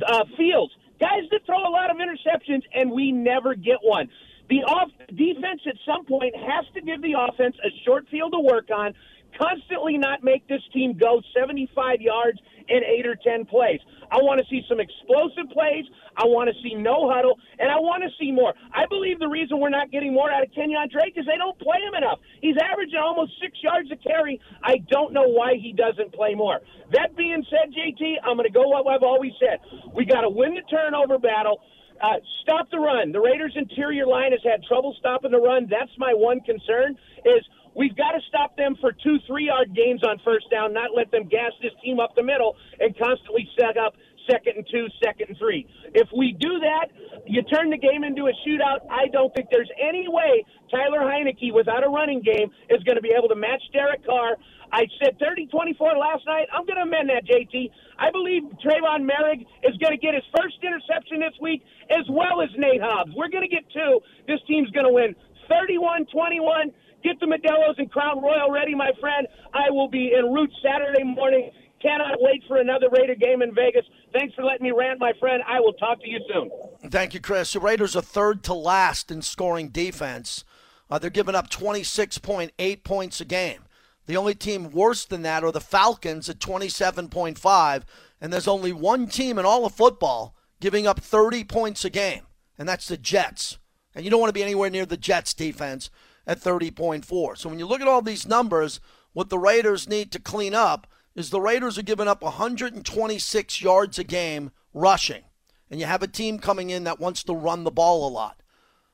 [0.06, 4.10] uh, Fields, guys that throw a lot of interceptions, and we never get one.
[4.50, 8.40] The off defense at some point has to give the offense a short field to
[8.40, 8.94] work on,
[9.38, 12.40] constantly not make this team go 75 yards
[12.70, 13.80] in eight or 10 plays.
[14.12, 15.86] I want to see some explosive plays.
[16.16, 18.54] I want to see no huddle, and I want to see more.
[18.76, 21.58] I believe the reason we're not getting more out of Kenyon Drake is they don't
[21.60, 22.20] play him enough.
[22.42, 24.40] He's averaging almost six yards a carry.
[24.64, 26.60] I don't know why he doesn't play more.
[26.92, 29.64] That being said, JT, I'm going to go what I've always said.
[29.96, 31.64] We got to win the turnover battle.
[32.02, 33.12] Uh, stop the run.
[33.12, 35.68] The Raiders' interior line has had trouble stopping the run.
[35.70, 36.98] That's my one concern.
[37.24, 41.12] Is we've got to stop them for two, three-yard gains on first down, not let
[41.12, 43.94] them gas this team up the middle and constantly set up
[44.30, 45.68] second and two, second and three.
[45.94, 46.88] If we do that,
[47.26, 48.86] you turn the game into a shootout.
[48.90, 53.02] I don't think there's any way Tyler Heinicke, without a running game, is going to
[53.02, 54.38] be able to match Derek Carr.
[54.72, 56.48] I said 30-24 last night.
[56.54, 57.70] I'm going to amend that, JT.
[58.00, 62.42] I believe Tre'von Moehrig is going to get his first interception this week, as well
[62.42, 63.12] as Nate Hobbs.
[63.16, 64.00] We're going to get two.
[64.28, 65.16] This team's going to win
[65.52, 66.72] 31-21.
[67.04, 69.28] Get the Modelo's and Crown Royal ready, my friend.
[69.54, 71.52] I will be en route Saturday morning.
[71.82, 73.86] Cannot wait for another Raider game in Vegas.
[74.14, 75.42] Thanks for letting me rant, my friend.
[75.48, 76.52] I will talk to you soon.
[76.92, 77.54] Thank you, Chris.
[77.54, 80.44] The Raiders are third to last in scoring defense.
[80.92, 83.64] Uh, they're giving up 26.8 points a game.
[84.06, 87.84] The only team worse than that are the Falcons at 27.5,
[88.20, 92.22] and there's only one team in all of football giving up 30 points a game,
[92.60, 93.58] and that's the Jets.
[93.96, 95.90] And you don't want to be anywhere near the Jets defense
[96.26, 97.38] at 30.4.
[97.38, 98.80] So when you look at all these numbers,
[99.14, 104.00] what the Raiders need to clean up is the Raiders are giving up 126 yards
[104.00, 105.24] a game rushing.
[105.70, 108.42] And you have a team coming in that wants to run the ball a lot.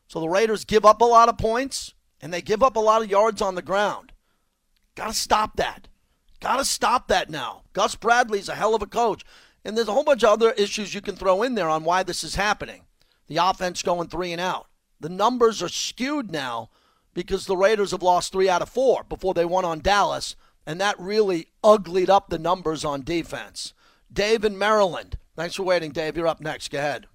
[0.08, 3.02] So the Raiders give up a lot of points and they give up a lot
[3.02, 4.14] of yards on the ground.
[4.96, 5.88] Got to stop that.
[6.40, 7.64] Got to stop that now.
[7.74, 9.24] Gus Bradley's a hell of a coach.
[9.66, 12.04] And there's a whole bunch of other issues you can throw in there on why
[12.04, 12.84] this is happening.
[13.28, 14.68] The offense going three and out.
[15.00, 16.70] The numbers are skewed now
[17.18, 20.36] because the Raiders have lost three out of four before they won on Dallas,
[20.68, 23.74] and that really uglied up the numbers on defense.
[24.14, 25.18] Dave in Maryland.
[25.36, 26.16] Thanks for waiting, Dave.
[26.16, 26.70] You're up next.
[26.70, 27.08] Go ahead.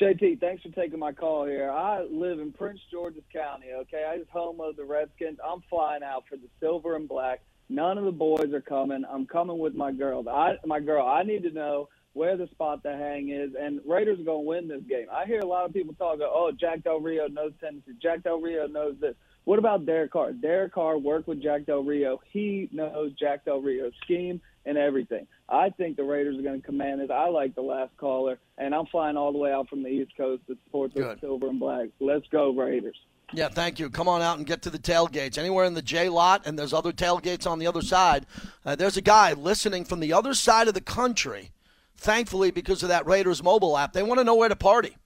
[0.00, 1.70] JT, thanks for taking my call here.
[1.70, 4.04] I live in Prince George's County, okay?
[4.04, 5.38] I just home of the Redskins.
[5.48, 7.42] I'm flying out for the silver and black.
[7.68, 9.04] None of the boys are coming.
[9.08, 10.28] I'm coming with my girl.
[10.28, 14.18] I, my girl, I need to know where the spot to hang is, and Raiders
[14.20, 15.06] are going to win this game.
[15.12, 17.92] I hear a lot of people talking, oh, Jack Del Rio knows Tennessee.
[18.00, 19.14] Jack Del Rio knows this.
[19.44, 20.32] What about Derek Carr?
[20.32, 22.20] Derek Carr worked with Jack Del Rio.
[22.30, 25.26] He knows Jack Del Rio's scheme and everything.
[25.48, 27.10] I think the Raiders are going to command it.
[27.10, 30.16] I like the last caller, and I'm flying all the way out from the East
[30.16, 31.88] Coast to support the silver and black.
[32.00, 32.96] Let's go, Raiders.
[33.32, 33.90] Yeah, thank you.
[33.90, 35.36] Come on out and get to the tailgates.
[35.38, 38.26] Anywhere in the J lot, and there's other tailgates on the other side.
[38.64, 41.50] Uh, there's a guy listening from the other side of the country,
[41.96, 43.92] thankfully, because of that Raiders mobile app.
[43.92, 44.96] They want to know where to party.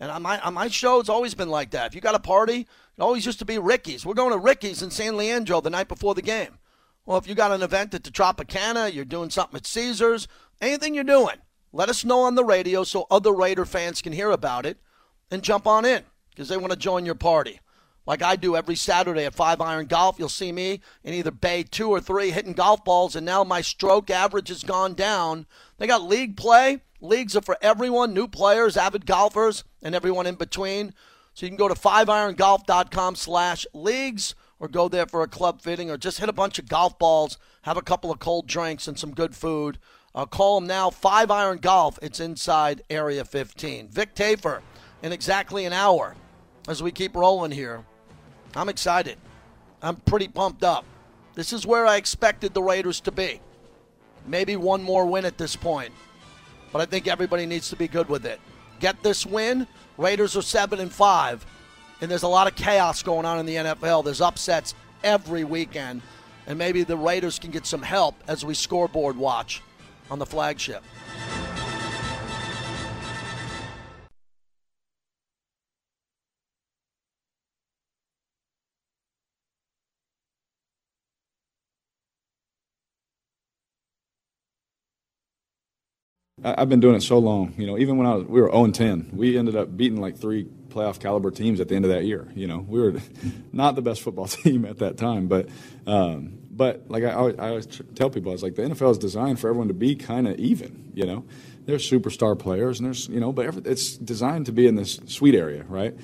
[0.00, 1.86] And on my, on my show, it's always been like that.
[1.86, 4.04] If you got a party, it always used to be Ricky's.
[4.04, 6.58] We're going to Ricky's in San Leandro the night before the game.
[7.06, 10.28] Well, if you got an event at the Tropicana, you're doing something at Caesars,
[10.60, 11.36] anything you're doing,
[11.72, 14.78] let us know on the radio so other Raider fans can hear about it
[15.30, 17.60] and jump on in because they want to join your party.
[18.06, 21.62] Like I do every Saturday at Five Iron Golf, you'll see me in either Bay
[21.62, 25.46] 2 or 3 hitting golf balls, and now my stroke average has gone down.
[25.78, 26.80] They got league play.
[27.00, 30.94] Leagues are for everyone, new players, avid golfers, and everyone in between.
[31.34, 35.90] So you can go to 5irongolf.com slash leagues or go there for a club fitting
[35.90, 38.98] or just hit a bunch of golf balls, have a couple of cold drinks and
[38.98, 39.78] some good food.
[40.14, 41.98] Uh, call them now, 5 Iron Golf.
[42.02, 43.88] It's inside Area 15.
[43.88, 44.60] Vic Tafur
[45.02, 46.14] in exactly an hour
[46.68, 47.84] as we keep rolling here.
[48.54, 49.16] I'm excited.
[49.82, 50.84] I'm pretty pumped up.
[51.34, 53.40] This is where I expected the Raiders to be.
[54.26, 55.92] Maybe one more win at this point.
[56.72, 58.40] But I think everybody needs to be good with it.
[58.80, 59.66] Get this win.
[59.96, 61.46] Raiders are 7 and 5.
[62.00, 64.04] And there's a lot of chaos going on in the NFL.
[64.04, 66.02] There's upsets every weekend.
[66.46, 69.62] And maybe the Raiders can get some help as we scoreboard watch
[70.10, 70.82] on the flagship.
[86.44, 87.54] I've been doing it so long.
[87.56, 90.16] You know, even when I was, we were 0 10, we ended up beating like
[90.16, 92.28] three playoff caliber teams at the end of that year.
[92.34, 92.94] You know, we were
[93.52, 95.48] not the best football team at that time, but
[95.86, 99.40] um, but like I, I always tell people, I was like, the NFL is designed
[99.40, 100.90] for everyone to be kind of even.
[100.94, 101.24] You know,
[101.64, 105.00] there's superstar players and there's you know, but every, it's designed to be in this
[105.06, 105.94] sweet area, right?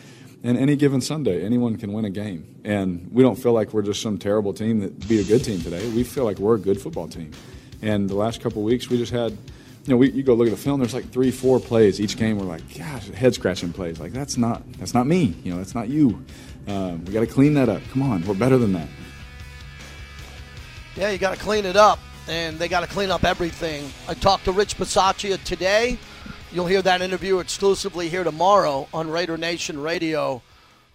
[0.44, 3.82] And any given Sunday, anyone can win a game, and we don't feel like we're
[3.82, 5.88] just some terrible team that beat a good team today.
[5.90, 7.32] We feel like we're a good football team.
[7.82, 9.36] And the last couple weeks, we just had
[9.88, 10.80] you know, we, you go look at the film.
[10.80, 12.38] There's like three, four plays each game.
[12.38, 13.98] We're like, gosh, head scratching plays.
[13.98, 15.34] Like that's not that's not me.
[15.42, 16.22] You know, that's not you.
[16.66, 17.80] Um, we got to clean that up.
[17.92, 18.88] Come on, we're better than that.
[20.94, 21.98] Yeah, you got to clean it up,
[22.28, 23.90] and they got to clean up everything.
[24.06, 25.96] I talked to Rich Bisaccia today.
[26.52, 30.42] You'll hear that interview exclusively here tomorrow on Raider Nation Radio.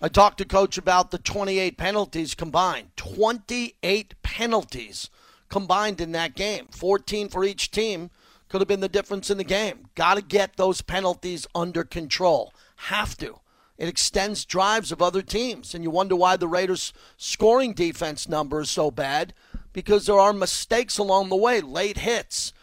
[0.03, 2.89] I talked to Coach about the 28 penalties combined.
[2.97, 5.09] 28 penalties
[5.49, 6.67] combined in that game.
[6.69, 8.11] 14 for each team
[8.53, 9.87] could have been the difference in the game.
[9.95, 12.53] Got to get those penalties under control.
[12.75, 13.39] Have to.
[13.79, 15.73] It extends drives of other teams.
[15.73, 19.33] And you wonder why the Raiders' scoring defense number is so bad
[19.73, 22.53] because there are mistakes along the way, late hits,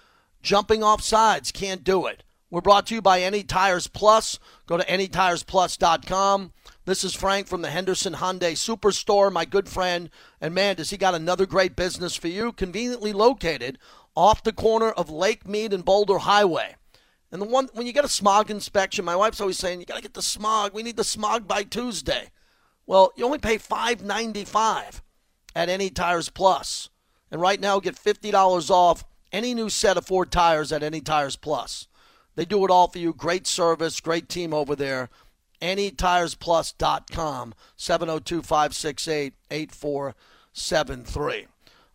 [0.43, 2.23] jumping off sides, can't do it.
[2.53, 4.39] We're brought to you by Any Tires Plus.
[4.67, 6.53] Go to anytiresplus.com.
[6.85, 10.09] This is Frank from the Henderson Hyundai Superstore, my good friend.
[10.41, 13.79] And man, does he got another great business for you, conveniently located
[14.21, 16.77] off the corner of Lake Mead and Boulder Highway.
[17.33, 19.97] And the one when you get a smog inspection, my wife's always saying you got
[19.97, 20.75] to get the smog.
[20.75, 22.29] We need the smog by Tuesday.
[22.87, 25.03] Well, you only pay five ninety five
[25.57, 26.91] at Any Tires Plus,
[27.31, 31.01] and right now get fifty dollars off any new set of Ford tires at Any
[31.01, 31.87] Tires Plus.
[32.35, 33.15] They do it all for you.
[33.15, 35.09] Great service, great team over there.
[35.63, 41.47] AnyTiresPlus.com, 702 568 8473.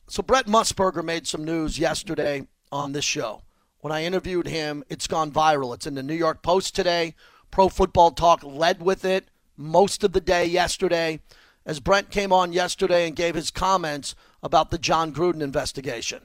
[0.08, 3.42] So Brent Musburger made some news yesterday on this show.
[3.80, 5.74] When I interviewed him, it's gone viral.
[5.74, 7.16] It's in the New York Post today.
[7.50, 11.20] Pro Football Talk led with it most of the day yesterday
[11.66, 16.22] as Brent came on yesterday and gave his comments about the Jon Gruden investigation.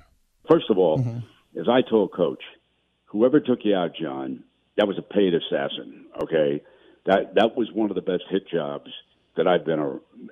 [0.49, 1.59] First of all, mm-hmm.
[1.59, 2.43] as I told Coach,
[3.07, 4.45] whoever took you out, Jon,
[4.77, 6.07] that was a paid assassin.
[6.23, 6.63] Okay,
[7.07, 8.91] that that was one of the best hit jobs
[9.37, 9.79] that I've been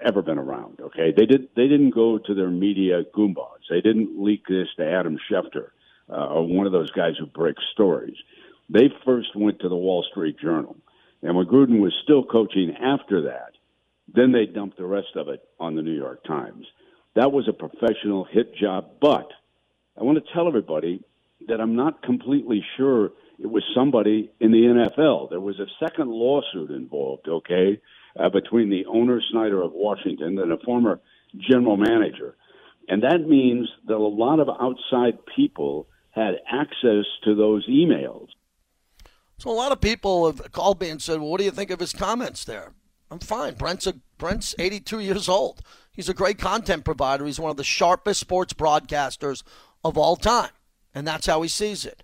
[0.05, 0.81] ever been around.
[0.81, 3.67] Okay, they did they didn't go to their media goombas.
[3.71, 5.69] They didn't leak this to Adam Schefter
[6.11, 8.17] uh, or one of those guys who breaks stories.
[8.71, 10.77] They first went to the Wall Street Journal,
[11.23, 13.53] and when Gruden was still coaching after that,
[14.15, 16.67] then they dumped the rest of it on the New York Times.
[17.15, 19.29] That was a professional hit job, but
[19.99, 21.03] I want to tell everybody
[21.49, 25.31] that I'm not completely sure it was somebody in the NFL.
[25.31, 27.81] There was a second lawsuit involved, okay?
[28.19, 31.01] Uh, between the owner Snyder of Washington and a former
[31.39, 32.37] general manager.
[32.89, 38.29] And that means that a lot of outside people had access to those emails.
[39.39, 41.71] So a lot of people have called me and said, well, "What do you think
[41.71, 42.73] of his comments there?"
[43.11, 43.55] I'm fine.
[43.55, 45.63] Brent's a, Brent's 82 years old.
[45.93, 47.25] He's a great content provider.
[47.25, 49.43] He's one of the sharpest sports broadcasters
[49.85, 50.51] of all time,
[50.95, 52.03] and that's how he sees it.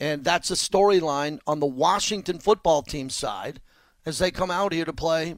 [0.00, 3.60] And that's a storyline on the Washington football team side
[4.04, 5.36] as they come out here to play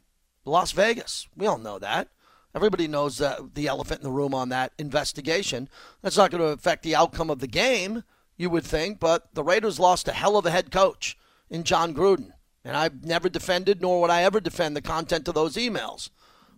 [0.51, 1.29] Las Vegas.
[1.37, 2.09] We all know that.
[2.55, 5.69] Everybody knows that the elephant in the room on that investigation.
[6.01, 8.03] That's not going to affect the outcome of the game,
[8.37, 11.19] you would think, but the Raiders lost a hell of a head coach
[11.51, 12.33] in Jon Gruden.
[12.65, 16.11] And I've never defended, nor would I ever defend the content of those emails.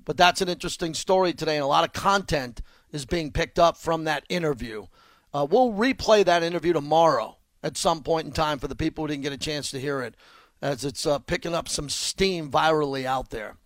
[0.04, 3.76] But that's an interesting story today, and a lot of content is being picked up
[3.76, 4.86] from that interview.
[5.34, 9.08] Uh, we'll replay that interview tomorrow at some point in time for the people who
[9.08, 10.14] didn't get a chance to hear it,
[10.62, 13.56] as it's uh, picking up some steam virally out there.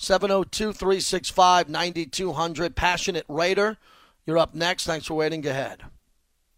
[0.00, 2.74] 702 365 9200.
[2.74, 3.76] Passionate Raider,
[4.24, 4.86] you're up next.
[4.86, 5.42] Thanks for waiting.
[5.42, 5.82] Go ahead.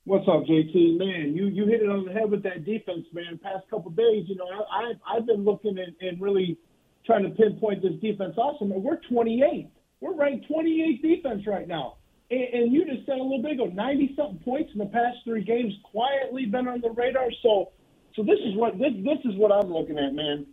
[0.04, 0.98] What's up, JT?
[0.98, 3.40] Man, you, you hit it on the head with that defense, man.
[3.42, 6.56] Past couple days, you know, I, I, I've been looking and, and really
[7.04, 8.70] trying to pinpoint this defense Awesome.
[8.80, 9.68] We're 28.
[10.00, 11.96] We're ranked 28 defense right now.
[12.30, 15.18] And, and you just said a little bit ago, 90 something points in the past
[15.24, 17.28] three games, quietly been on the radar.
[17.42, 17.70] So,
[18.14, 20.46] so this is what this this is what I'm looking at, man.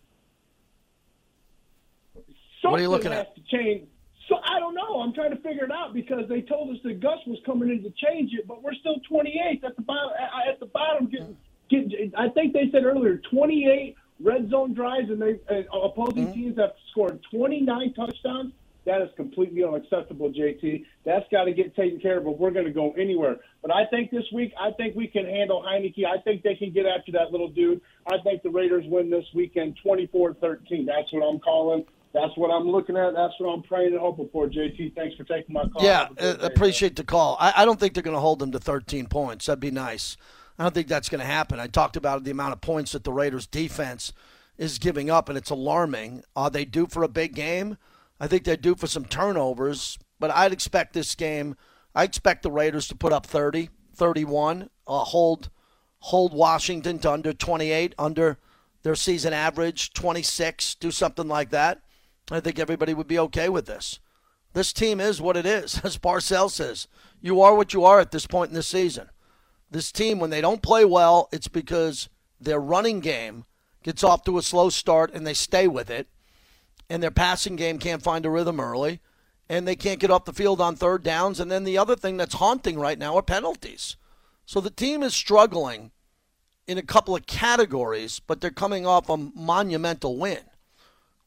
[2.61, 3.35] Something what are you looking has at?
[3.35, 3.87] To change.
[4.27, 5.01] So I don't know.
[5.01, 7.81] I'm trying to figure it out because they told us that Gus was coming in
[7.83, 10.11] to change it, but we're still 28 at the bottom.
[10.47, 11.37] At the bottom, getting,
[11.69, 16.33] getting I think they said earlier 28 red zone drives, and they uh, opposing mm-hmm.
[16.33, 18.53] teams have scored 29 touchdowns.
[18.85, 20.85] That is completely unacceptable, JT.
[21.05, 23.37] That's got to get taken care of if we're going to go anywhere.
[23.61, 26.05] But I think this week, I think we can handle Heinicke.
[26.05, 27.81] I think they can get after that little dude.
[28.07, 30.85] I think the Raiders win this weekend 24 13.
[30.85, 31.85] That's what I'm calling.
[32.13, 33.13] That's what I'm looking at.
[33.13, 34.95] That's what I'm praying and hoping for, JT.
[34.95, 35.83] Thanks for taking my call.
[35.83, 37.37] Yeah, uh, appreciate the call.
[37.39, 39.45] I, I don't think they're going to hold them to 13 points.
[39.45, 40.17] That'd be nice.
[40.57, 41.59] I don't think that's going to happen.
[41.59, 44.11] I talked about the amount of points that the Raiders defense
[44.57, 46.23] is giving up, and it's alarming.
[46.35, 47.77] Are they due for a big game?
[48.19, 51.55] I think they're due for some turnovers, but I'd expect this game.
[51.95, 55.49] I expect the Raiders to put up 30, 31, uh, hold
[56.01, 58.37] hold Washington to under 28, under
[58.83, 61.81] their season average, 26, do something like that.
[62.31, 63.99] I think everybody would be okay with this.
[64.53, 66.87] This team is what it is, as Parcells says.
[67.21, 69.09] You are what you are at this point in the season.
[69.71, 72.09] This team, when they don't play well, it's because
[72.39, 73.45] their running game
[73.83, 76.07] gets off to a slow start and they stay with it
[76.89, 78.99] and their passing game can't find a rhythm early,
[79.47, 81.39] and they can't get off the field on third downs.
[81.39, 83.95] And then the other thing that's haunting right now are penalties.
[84.45, 85.91] So the team is struggling
[86.67, 90.39] in a couple of categories, but they're coming off a monumental win,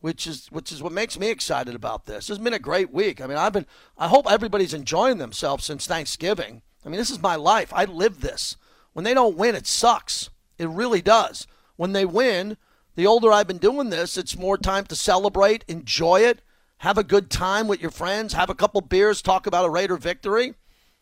[0.03, 2.28] which is which is what makes me excited about this.
[2.28, 3.20] It's been a great week.
[3.20, 6.61] I mean, I've been I hope everybody's enjoying themselves since Thanksgiving.
[6.84, 7.72] I mean, this is my life.
[7.72, 8.57] I live this.
[8.92, 10.28] When they don't win, it sucks.
[10.59, 11.46] It really does.
[11.76, 12.57] When they win,
[12.96, 16.42] the older I've been doing this, it's more time to celebrate, enjoy it,
[16.78, 19.96] have a good time with your friends, have a couple beers, talk about a Raider
[19.96, 20.55] victory.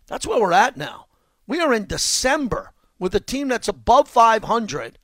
[0.07, 1.07] That's where we're at now.
[1.47, 4.99] We are in December with a team that's above 500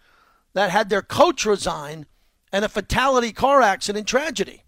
[0.53, 2.05] that had their coach resign
[2.53, 4.65] and a fatality car accident tragedy.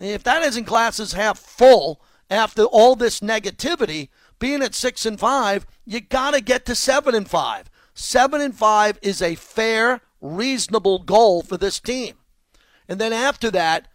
[0.00, 5.66] If that isn't glasses half full after all this negativity, being at six and five,
[5.84, 7.70] you got to get to seven and five.
[7.94, 12.16] Seven and five is a fair reasonable goal for this team.
[12.88, 13.88] And then after that,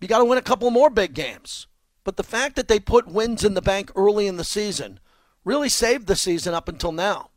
[0.00, 1.66] you got to win a couple more big games.
[2.04, 5.00] But the fact that they put wins in the bank early in the season
[5.44, 7.30] really saved the season up until now.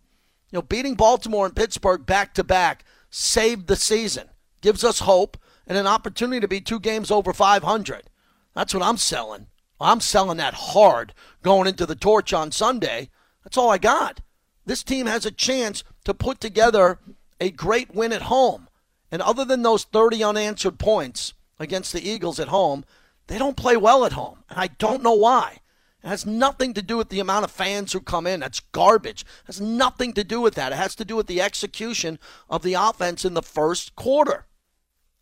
[0.51, 4.29] You know, beating Baltimore and Pittsburgh back to back saved the season,
[4.61, 5.37] gives us hope
[5.67, 8.09] and an opportunity to be two games over 500.
[8.55, 9.47] That's what I'm selling.
[9.79, 13.09] I'm selling that hard going into the torch on Sunday.
[13.43, 14.21] That's all I got.
[14.65, 16.99] This team has a chance to put together
[17.39, 18.67] a great win at home.
[19.11, 22.83] And other than those 30 unanswered points against the Eagles at home,
[23.27, 24.43] they don't play well at home.
[24.49, 25.59] And I don't know why.
[26.03, 28.39] It has nothing to do with the amount of fans who come in.
[28.39, 29.21] That's garbage.
[29.21, 30.71] It has nothing to do with that.
[30.71, 34.45] It has to do with the execution of the offense in the first quarter.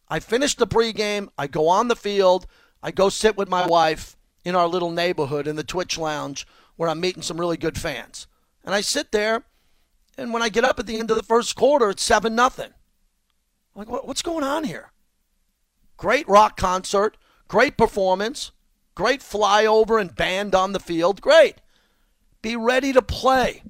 [0.10, 1.30] I finish the pregame.
[1.38, 2.48] I go on the field.
[2.82, 6.90] I go sit with my wife in our little neighborhood in the Twitch lounge where
[6.90, 8.28] I'm meeting some really good fans.
[8.64, 9.44] And I sit there
[10.18, 12.72] and when I get up at the end of the first quarter, it's 7 nothing.
[13.76, 14.92] Like, what's going on here?
[15.98, 18.52] Great rock concert, great performance,
[18.96, 21.22] great flyover and band on the field.
[21.22, 21.58] Great.
[22.42, 23.64] Be ready to play.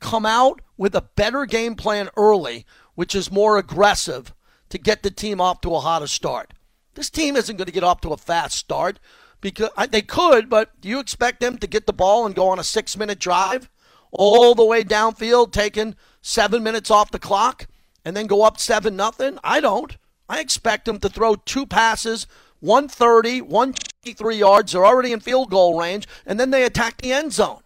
[0.00, 4.34] Come out with a better game plan early, which is more aggressive
[4.74, 6.52] to get the team off to a hotter start.
[6.94, 8.98] This team isn't going to get off to a fast start
[9.40, 12.58] because they could, but do you expect them to get the ball and go on
[12.58, 13.70] a six minute drive?
[14.14, 17.66] all the way downfield, taking seven minutes off the clock,
[18.04, 19.38] and then go up seven nothing?
[19.42, 19.96] I don't.
[20.28, 22.26] I expect them to throw two passes,
[22.60, 24.72] 130, 123 yards.
[24.72, 27.60] They're already in field goal range, and then they attack the end zone.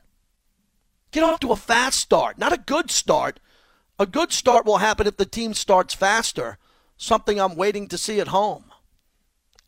[1.11, 3.41] Get off to a fast start, not a good start.
[3.99, 6.59] A good start will happen if the team starts faster,
[6.99, 8.65] something I'm waiting to see at home.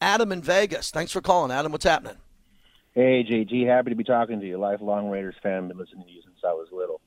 [0.03, 0.91] Adam in Vegas.
[0.91, 1.73] Thanks for calling, Adam.
[1.73, 2.17] What's happening?
[2.93, 3.67] Hey, JG.
[3.67, 4.59] Happy to be talking to you.
[4.59, 5.69] Lifelong Raiders fan.
[5.69, 7.01] Been listening to you since I was little.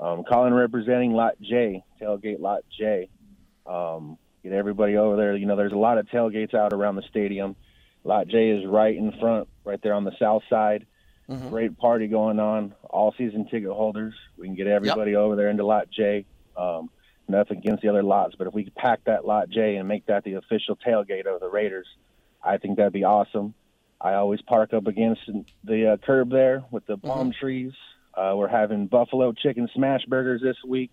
[0.00, 3.08] Um, calling representing Lot J, tailgate Lot J.
[3.66, 5.36] Um, get everybody over there.
[5.36, 7.56] You know, there's a lot of tailgates out around the stadium.
[8.04, 10.86] Lot J is right in front, right there on the south side.
[11.28, 11.48] Mm-hmm.
[11.50, 12.74] Great party going on.
[12.84, 14.14] All season ticket holders.
[14.36, 15.20] We can get everybody yep.
[15.20, 16.24] over there into Lot J.
[16.56, 16.90] Um,
[17.28, 20.06] nothing against the other lots, but if we could pack that Lot J and make
[20.06, 21.86] that the official tailgate of the Raiders,
[22.42, 23.54] I think that'd be awesome.
[24.00, 25.22] I always park up against
[25.64, 27.40] the uh, curb there with the palm mm-hmm.
[27.40, 27.72] trees.
[28.14, 30.90] Uh, we're having buffalo chicken smash burgers this week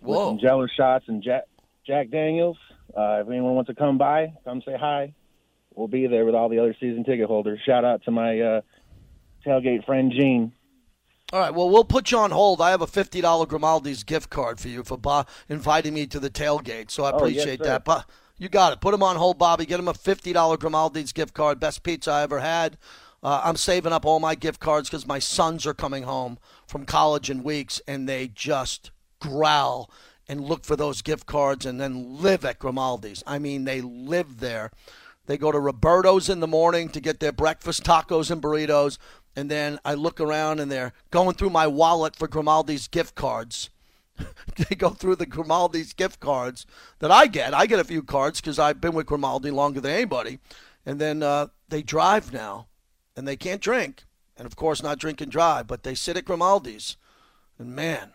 [0.00, 0.32] Whoa.
[0.32, 1.44] with some Jello shots and Jack
[1.86, 2.58] Jack Daniels.
[2.96, 5.14] Uh, if anyone wants to come by, come say hi.
[5.74, 7.60] We'll be there with all the other season ticket holders.
[7.66, 8.60] Shout out to my uh,
[9.46, 10.52] tailgate friend Gene.
[11.32, 11.52] All right.
[11.52, 12.60] Well, we'll put you on hold.
[12.60, 16.20] I have a fifty dollar Grimaldi's gift card for you for ba- inviting me to
[16.20, 16.90] the tailgate.
[16.90, 17.84] So I appreciate oh, yes, that.
[17.84, 18.06] But
[18.38, 18.80] you got it.
[18.80, 19.66] Put him on hold, Bobby.
[19.66, 21.58] Get him a $50 Grimaldi's gift card.
[21.58, 22.76] Best pizza I ever had.
[23.22, 26.84] Uh, I'm saving up all my gift cards because my sons are coming home from
[26.84, 29.90] college in weeks and they just growl
[30.28, 33.24] and look for those gift cards and then live at Grimaldi's.
[33.26, 34.70] I mean, they live there.
[35.26, 38.98] They go to Roberto's in the morning to get their breakfast tacos and burritos.
[39.36, 43.68] And then I look around and they're going through my wallet for Grimaldi's gift cards.
[44.56, 46.64] they go through the Grimaldi's gift cards
[47.00, 47.52] that I get.
[47.52, 50.38] I get a few cards because I've been with Grimaldi longer than anybody.
[50.86, 52.68] And then uh, they drive now
[53.14, 54.04] and they can't drink.
[54.38, 56.96] And of course, not drink and drive, but they sit at Grimaldi's.
[57.58, 58.12] And man,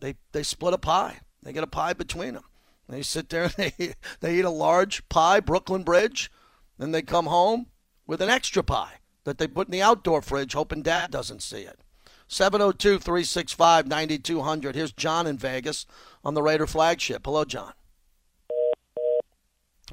[0.00, 1.18] they, they split a pie.
[1.42, 2.44] They get a pie between them.
[2.88, 6.30] They sit there and they, they eat a large pie, Brooklyn Bridge.
[6.78, 7.66] Then they come home
[8.06, 11.62] with an extra pie that they put in the outdoor fridge, hoping dad doesn't see
[11.62, 11.80] it.
[12.28, 14.74] 702 365 9200.
[14.74, 15.86] Here's John in Vegas
[16.24, 17.22] on the Raider flagship.
[17.24, 17.72] Hello, John.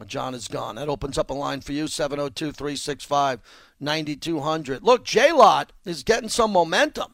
[0.06, 0.76] John is gone.
[0.76, 3.42] That opens up a line for you 702 365
[3.80, 4.84] 9200.
[4.84, 7.14] Look, J Lot is getting some momentum.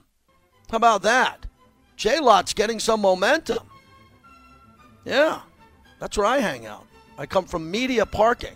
[0.69, 1.45] How about that?
[1.95, 3.69] J Lot's getting some momentum.
[5.05, 5.41] Yeah,
[5.99, 6.85] that's where I hang out.
[7.17, 8.55] I come from media parking.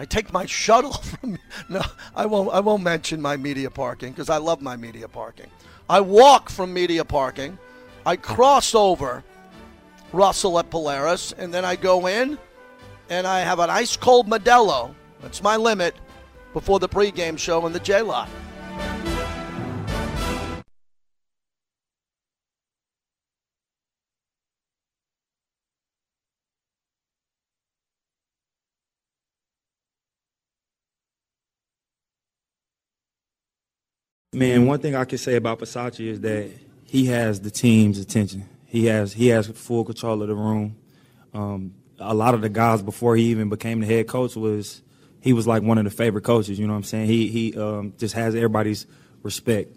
[0.00, 1.38] I take my shuttle from.
[1.68, 1.82] No,
[2.16, 2.50] I won't.
[2.52, 5.48] I won't mention my media parking because I love my media parking.
[5.90, 7.58] I walk from media parking.
[8.06, 9.22] I cross over
[10.12, 12.38] Russell at Polaris, and then I go in,
[13.10, 14.94] and I have an ice cold Modelo.
[15.20, 15.94] That's my limit
[16.54, 18.30] before the pregame show in the J Lot.
[34.32, 36.52] Man, one thing I can say about Bisaccia is that
[36.84, 38.48] he has the team's attention.
[38.64, 40.76] He has he has full control of the room.
[41.34, 44.82] Um, a lot of the guys before he even became the head coach was
[45.20, 46.60] he was like one of the favorite coaches.
[46.60, 47.08] You know what I'm saying?
[47.08, 48.86] He he um, just has everybody's
[49.24, 49.76] respect.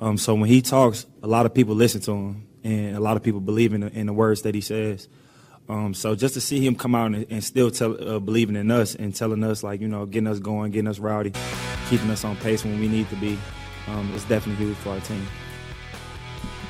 [0.00, 3.18] Um, so when he talks, a lot of people listen to him, and a lot
[3.18, 5.10] of people believe in the, in the words that he says.
[5.68, 8.70] Um, so just to see him come out and, and still tell, uh, believing in
[8.70, 11.34] us and telling us like you know getting us going, getting us rowdy,
[11.90, 13.38] keeping us on pace when we need to be
[13.90, 15.26] um, is definitely huge for our team.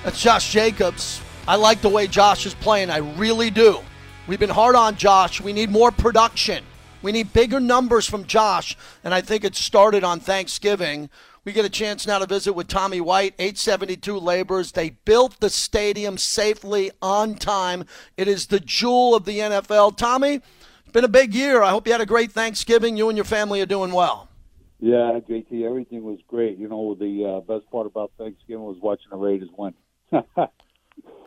[0.05, 1.21] That's Josh Jacobs.
[1.47, 2.91] I like the way Josh is playing.
[2.91, 3.81] I really do.
[4.27, 5.41] We've been hard on Josh.
[5.41, 6.65] We need more production.
[7.03, 11.09] We need bigger numbers from Josh, and I think it started on Thanksgiving.
[11.45, 14.73] We get a chance now to visit with Tommy White, 872 Laborers.
[14.73, 17.85] They built the stadium safely on time.
[18.19, 19.97] It is the jewel of the NFL.
[19.97, 21.63] Tommy, it's been a big year.
[21.63, 22.99] I hope you had a great Thanksgiving.
[22.99, 24.30] You and your family are doing well.
[24.81, 26.57] Yeah, JT, everything was great.
[26.59, 29.75] You know, the uh, best part about Thanksgiving was watching the Raiders win.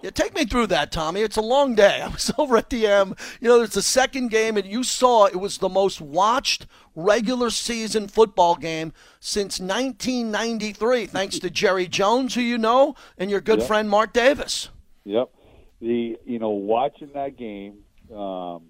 [0.04, 1.22] Yeah, take me through that, Tommy.
[1.22, 2.02] It's a long day.
[2.02, 3.16] I was over at the M.
[3.40, 7.50] You know, it's the second game, and you saw it was the most watched regular
[7.50, 8.92] season football game
[9.22, 13.68] since 1993, thanks to Jerry Jones, who you know, and your good Yep.
[13.68, 14.70] friend Mark Davis.
[15.06, 15.30] Yep.
[15.80, 17.78] The you know watching that game,
[18.14, 18.64] um,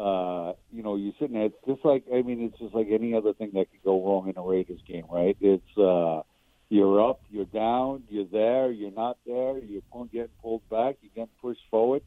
[0.00, 3.14] uh, you know you're sitting there it's just like I mean it's just like any
[3.14, 5.36] other thing that could go wrong in a Raiders game, right?
[5.40, 6.22] It's uh,
[6.70, 9.82] you're up, you're down, you're there, you're not there, you're
[10.12, 12.02] getting pulled back, you're getting pushed forward.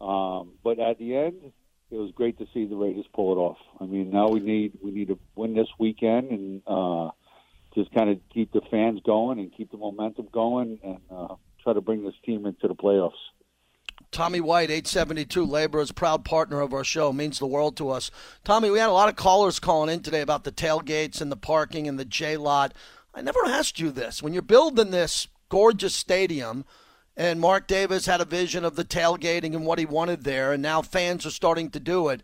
[0.00, 1.52] Um, but at the end,
[1.90, 3.58] it was great to see the Raiders pull it off.
[3.80, 7.10] I mean, now we need we need to win this weekend and uh,
[7.74, 11.72] just kind of keep the fans going and keep the momentum going and uh, try
[11.72, 13.12] to bring this team into the playoffs.
[14.10, 17.12] Tommy White, 872 Labor, is proud partner of our show.
[17.12, 18.10] Means the world to us.
[18.44, 21.36] Tommy, we had a lot of callers calling in today about the tailgates and the
[21.36, 22.72] parking and the J lot.
[23.14, 24.22] I never asked you this.
[24.22, 26.64] When you're building this gorgeous stadium,
[27.16, 30.62] and Mark Davis had a vision of the tailgating and what he wanted there, and
[30.62, 32.22] now fans are starting to do it.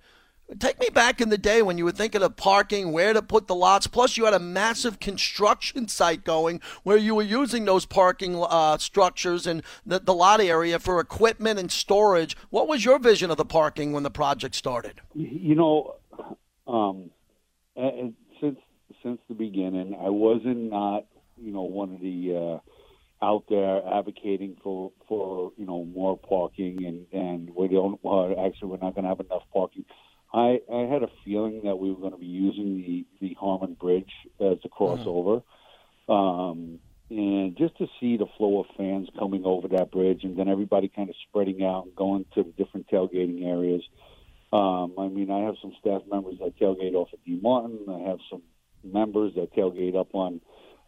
[0.59, 3.47] Take me back in the day when you were thinking of parking, where to put
[3.47, 3.87] the lots.
[3.87, 8.77] Plus, you had a massive construction site going where you were using those parking uh,
[8.77, 12.37] structures and the, the lot area for equipment and storage.
[12.51, 15.01] What was your vision of the parking when the project started?
[15.15, 15.95] You know,
[16.67, 17.11] um,
[18.41, 18.59] since
[19.03, 21.07] since the beginning, I wasn't not
[21.39, 26.85] you know one of the uh, out there advocating for for you know more parking
[26.85, 29.85] and and we don't uh, actually we're not going to have enough parking.
[30.35, 33.75] I I had a feeling that we were going to be using the the Harmon
[33.75, 34.11] Bridge
[34.41, 35.43] as a crossover.
[36.09, 36.81] Um,
[37.11, 40.89] and just to see the flow of fans coming over that bridge and then everybody
[40.89, 43.83] kind of spreading out and going to the different tailgating areas.
[44.53, 47.39] Um, I mean, I have some staff members that tailgate off at D.
[47.41, 47.79] Martin.
[47.89, 48.43] I have some
[48.83, 50.41] members that tailgate up on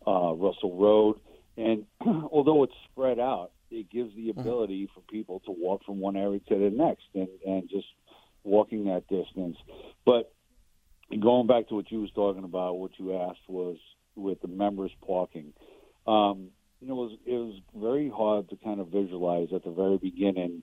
[0.07, 1.20] uh, Russell Road.
[1.57, 1.84] And
[2.32, 6.40] although it's spread out, it gives the ability for people to walk from one area
[6.49, 7.86] to the next and, and just
[8.47, 9.57] walking that distance.
[10.05, 10.32] But
[11.20, 13.76] going back to what you was talking about, what you asked was
[14.14, 15.53] with the members parking.
[16.07, 16.49] Um,
[16.80, 19.99] you know, it was it was very hard to kind of visualize at the very
[19.99, 20.62] beginning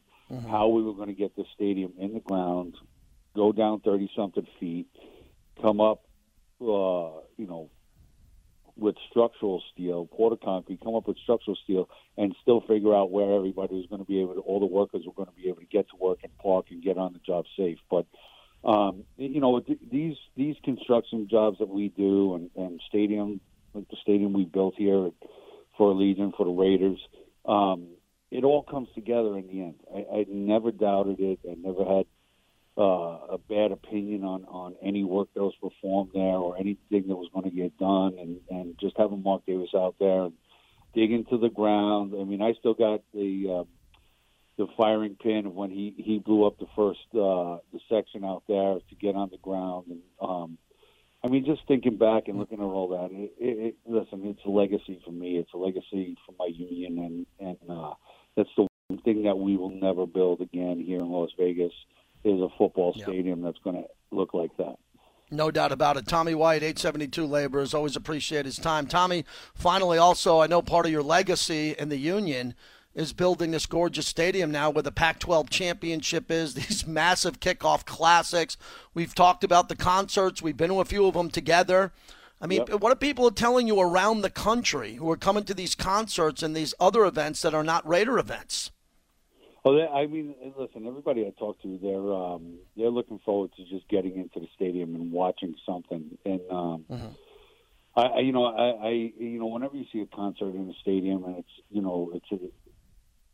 [0.49, 2.75] how we were going to get the stadium in the ground,
[3.35, 4.87] go down thirty something feet,
[5.61, 6.03] come up,
[6.61, 7.69] uh, you know,
[8.77, 13.33] with structural steel, quarter concrete, come up with structural steel, and still figure out where
[13.33, 15.59] everybody was going to be able to, all the workers were going to be able
[15.59, 17.77] to get to work and park and get on the job safe.
[17.89, 18.05] But
[18.63, 19.61] um, you know,
[19.91, 23.41] these these construction jobs that we do, and, and stadium,
[23.73, 25.11] like the stadium we built here
[25.77, 26.99] for Legion for the Raiders,
[27.45, 27.87] um,
[28.31, 29.75] it all comes together in the end.
[29.93, 31.39] I, I never doubted it.
[31.49, 32.05] I never had
[32.77, 37.15] uh, a bad opinion on on any work that was performed there or anything that
[37.15, 40.33] was going to get done, and and just having Mark Davis out there and
[40.95, 42.13] dig into the ground.
[42.19, 43.63] I mean, I still got the uh,
[44.57, 48.43] the firing pin of when he he blew up the first uh, the section out
[48.47, 50.57] there to get on the ground, and um,
[51.23, 53.15] I mean, just thinking back and looking at all that.
[53.15, 55.37] It, it, it, listen, it's a legacy for me.
[55.37, 57.93] It's a legacy for my union, and and uh,
[58.35, 61.71] that's the one thing that we will never build again here in Las Vegas
[62.23, 64.75] is a football stadium that's going to look like that.
[65.31, 66.07] No doubt about it.
[66.07, 68.85] Tommy White, 872 Laborers, always appreciate his time.
[68.85, 72.53] Tommy, finally, also, I know part of your legacy in the union
[72.93, 77.85] is building this gorgeous stadium now where the Pac 12 championship is, these massive kickoff
[77.85, 78.57] classics.
[78.93, 81.91] We've talked about the concerts, we've been to a few of them together.
[82.39, 82.81] I mean, yep.
[82.81, 86.53] what are people telling you around the country who are coming to these concerts and
[86.53, 88.69] these other events that are not Raider events?
[89.63, 90.85] Well, they, I mean, listen.
[90.85, 94.95] Everybody I talk to, they're um, they're looking forward to just getting into the stadium
[94.95, 96.17] and watching something.
[96.25, 97.07] And um, mm-hmm.
[97.95, 100.73] I, I, you know, I, I, you know, whenever you see a concert in a
[100.81, 102.37] stadium and it's, you know, it's a,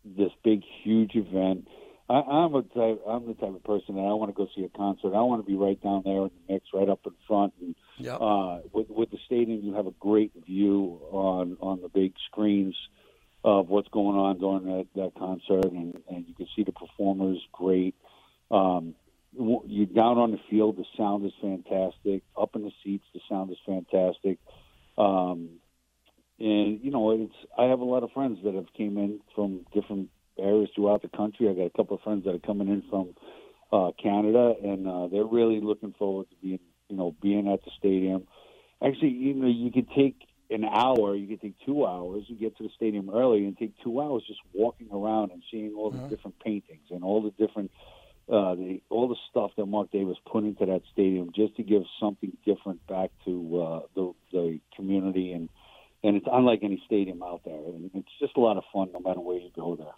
[0.06, 1.68] this big, huge event.
[2.10, 3.02] I, I'm a type.
[3.08, 5.16] I'm the type of person that I want to go see a concert.
[5.16, 7.54] I want to be right down there in the mix, right up in front.
[7.60, 8.20] And yep.
[8.22, 12.76] uh, with with the stadium, you have a great view on on the big screens
[13.44, 17.40] of what's going on during that, that concert, and, and you can see the performers
[17.52, 17.96] great.
[18.52, 18.96] Um,
[19.32, 22.24] you down on the field, the sound is fantastic.
[22.40, 24.40] Up in the seats, the sound is fantastic.
[24.98, 25.60] Um,
[26.40, 29.66] and you know, it's I have a lot of friends that have came in from
[29.74, 31.50] different areas throughout the country.
[31.50, 33.14] I got a couple of friends that are coming in from
[33.72, 36.60] uh, Canada, and uh, they're really looking forward to being,
[36.90, 38.28] you know, being at the stadium.
[38.84, 40.16] Actually, you know, you could take
[40.50, 42.24] an hour, you could take two hours.
[42.28, 45.74] You get to the stadium early and take two hours just walking around and seeing
[45.76, 46.08] all the uh-huh.
[46.08, 47.72] different paintings and all the different,
[48.32, 51.84] uh, the all the stuff that Mark Davis put into that stadium, just to give
[52.00, 55.50] something different back to uh, the the community and
[56.04, 57.56] and it's unlike any stadium out there.
[57.56, 59.94] And it's just a lot of fun no matter where you go there.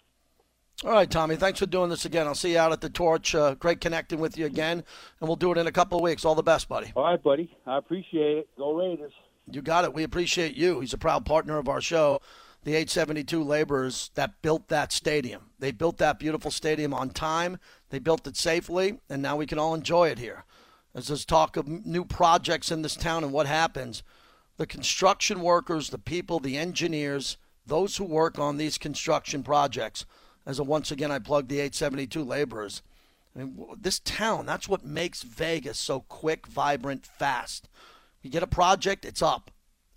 [0.84, 1.36] All right, Tommy.
[1.36, 2.26] Thanks for doing this again.
[2.26, 3.36] I'll see you out at the Torch.
[3.36, 4.82] Uh, great connecting with you again,
[5.20, 6.24] and we'll do it in a couple of weeks.
[6.24, 6.92] All the best, buddy.
[6.96, 7.56] All right, buddy.
[7.66, 8.48] I appreciate it.
[8.58, 9.12] Go Raiders.
[9.50, 9.94] You got it.
[9.94, 10.80] We appreciate you.
[10.80, 12.20] He's a proud partner of our show,
[12.64, 15.50] the 872 laborers that built that stadium.
[15.58, 17.58] They built that beautiful stadium on time.
[17.90, 20.44] They built it safely, and now we can all enjoy it here.
[20.94, 24.02] As there's talk of new projects in this town and what happens,
[24.58, 27.36] the construction workers, the people, the engineers,
[27.66, 30.04] those who work on these construction projects,
[30.44, 32.82] as a, once again I plug the 872 laborers.
[33.34, 37.68] I mean, this town, that's what makes Vegas so quick, vibrant, fast.
[38.22, 39.50] You get a project, it's up.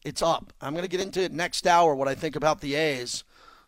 [0.04, 0.54] It's up.
[0.62, 3.24] I'm going to get into it next hour what I think about the A's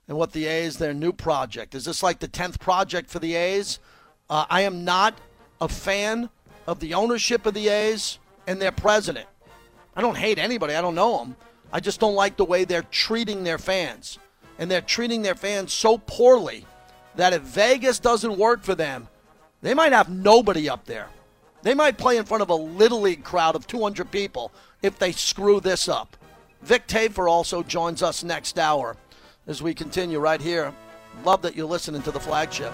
[0.07, 1.75] and what the A's, their new project.
[1.75, 3.79] Is this like the 10th project for the A's?
[4.29, 5.17] Uh, I am not
[5.61, 6.29] a fan
[6.65, 9.27] of the ownership of the A's and their president.
[9.95, 11.35] I don't hate anybody, I don't know them.
[11.71, 14.19] I just don't like the way they're treating their fans.
[14.59, 16.65] And they're treating their fans so poorly
[17.15, 19.07] that if Vegas doesn't work for them,
[19.61, 21.09] they might have nobody up there.
[21.67, 25.11] They might play in front of a Little League crowd of 200 people if they
[25.11, 26.15] screw this up.
[26.61, 28.95] Vic Tafur also joins us next hour
[29.47, 30.73] as we continue right here.
[31.25, 32.71] Love that you're listening to the flagship.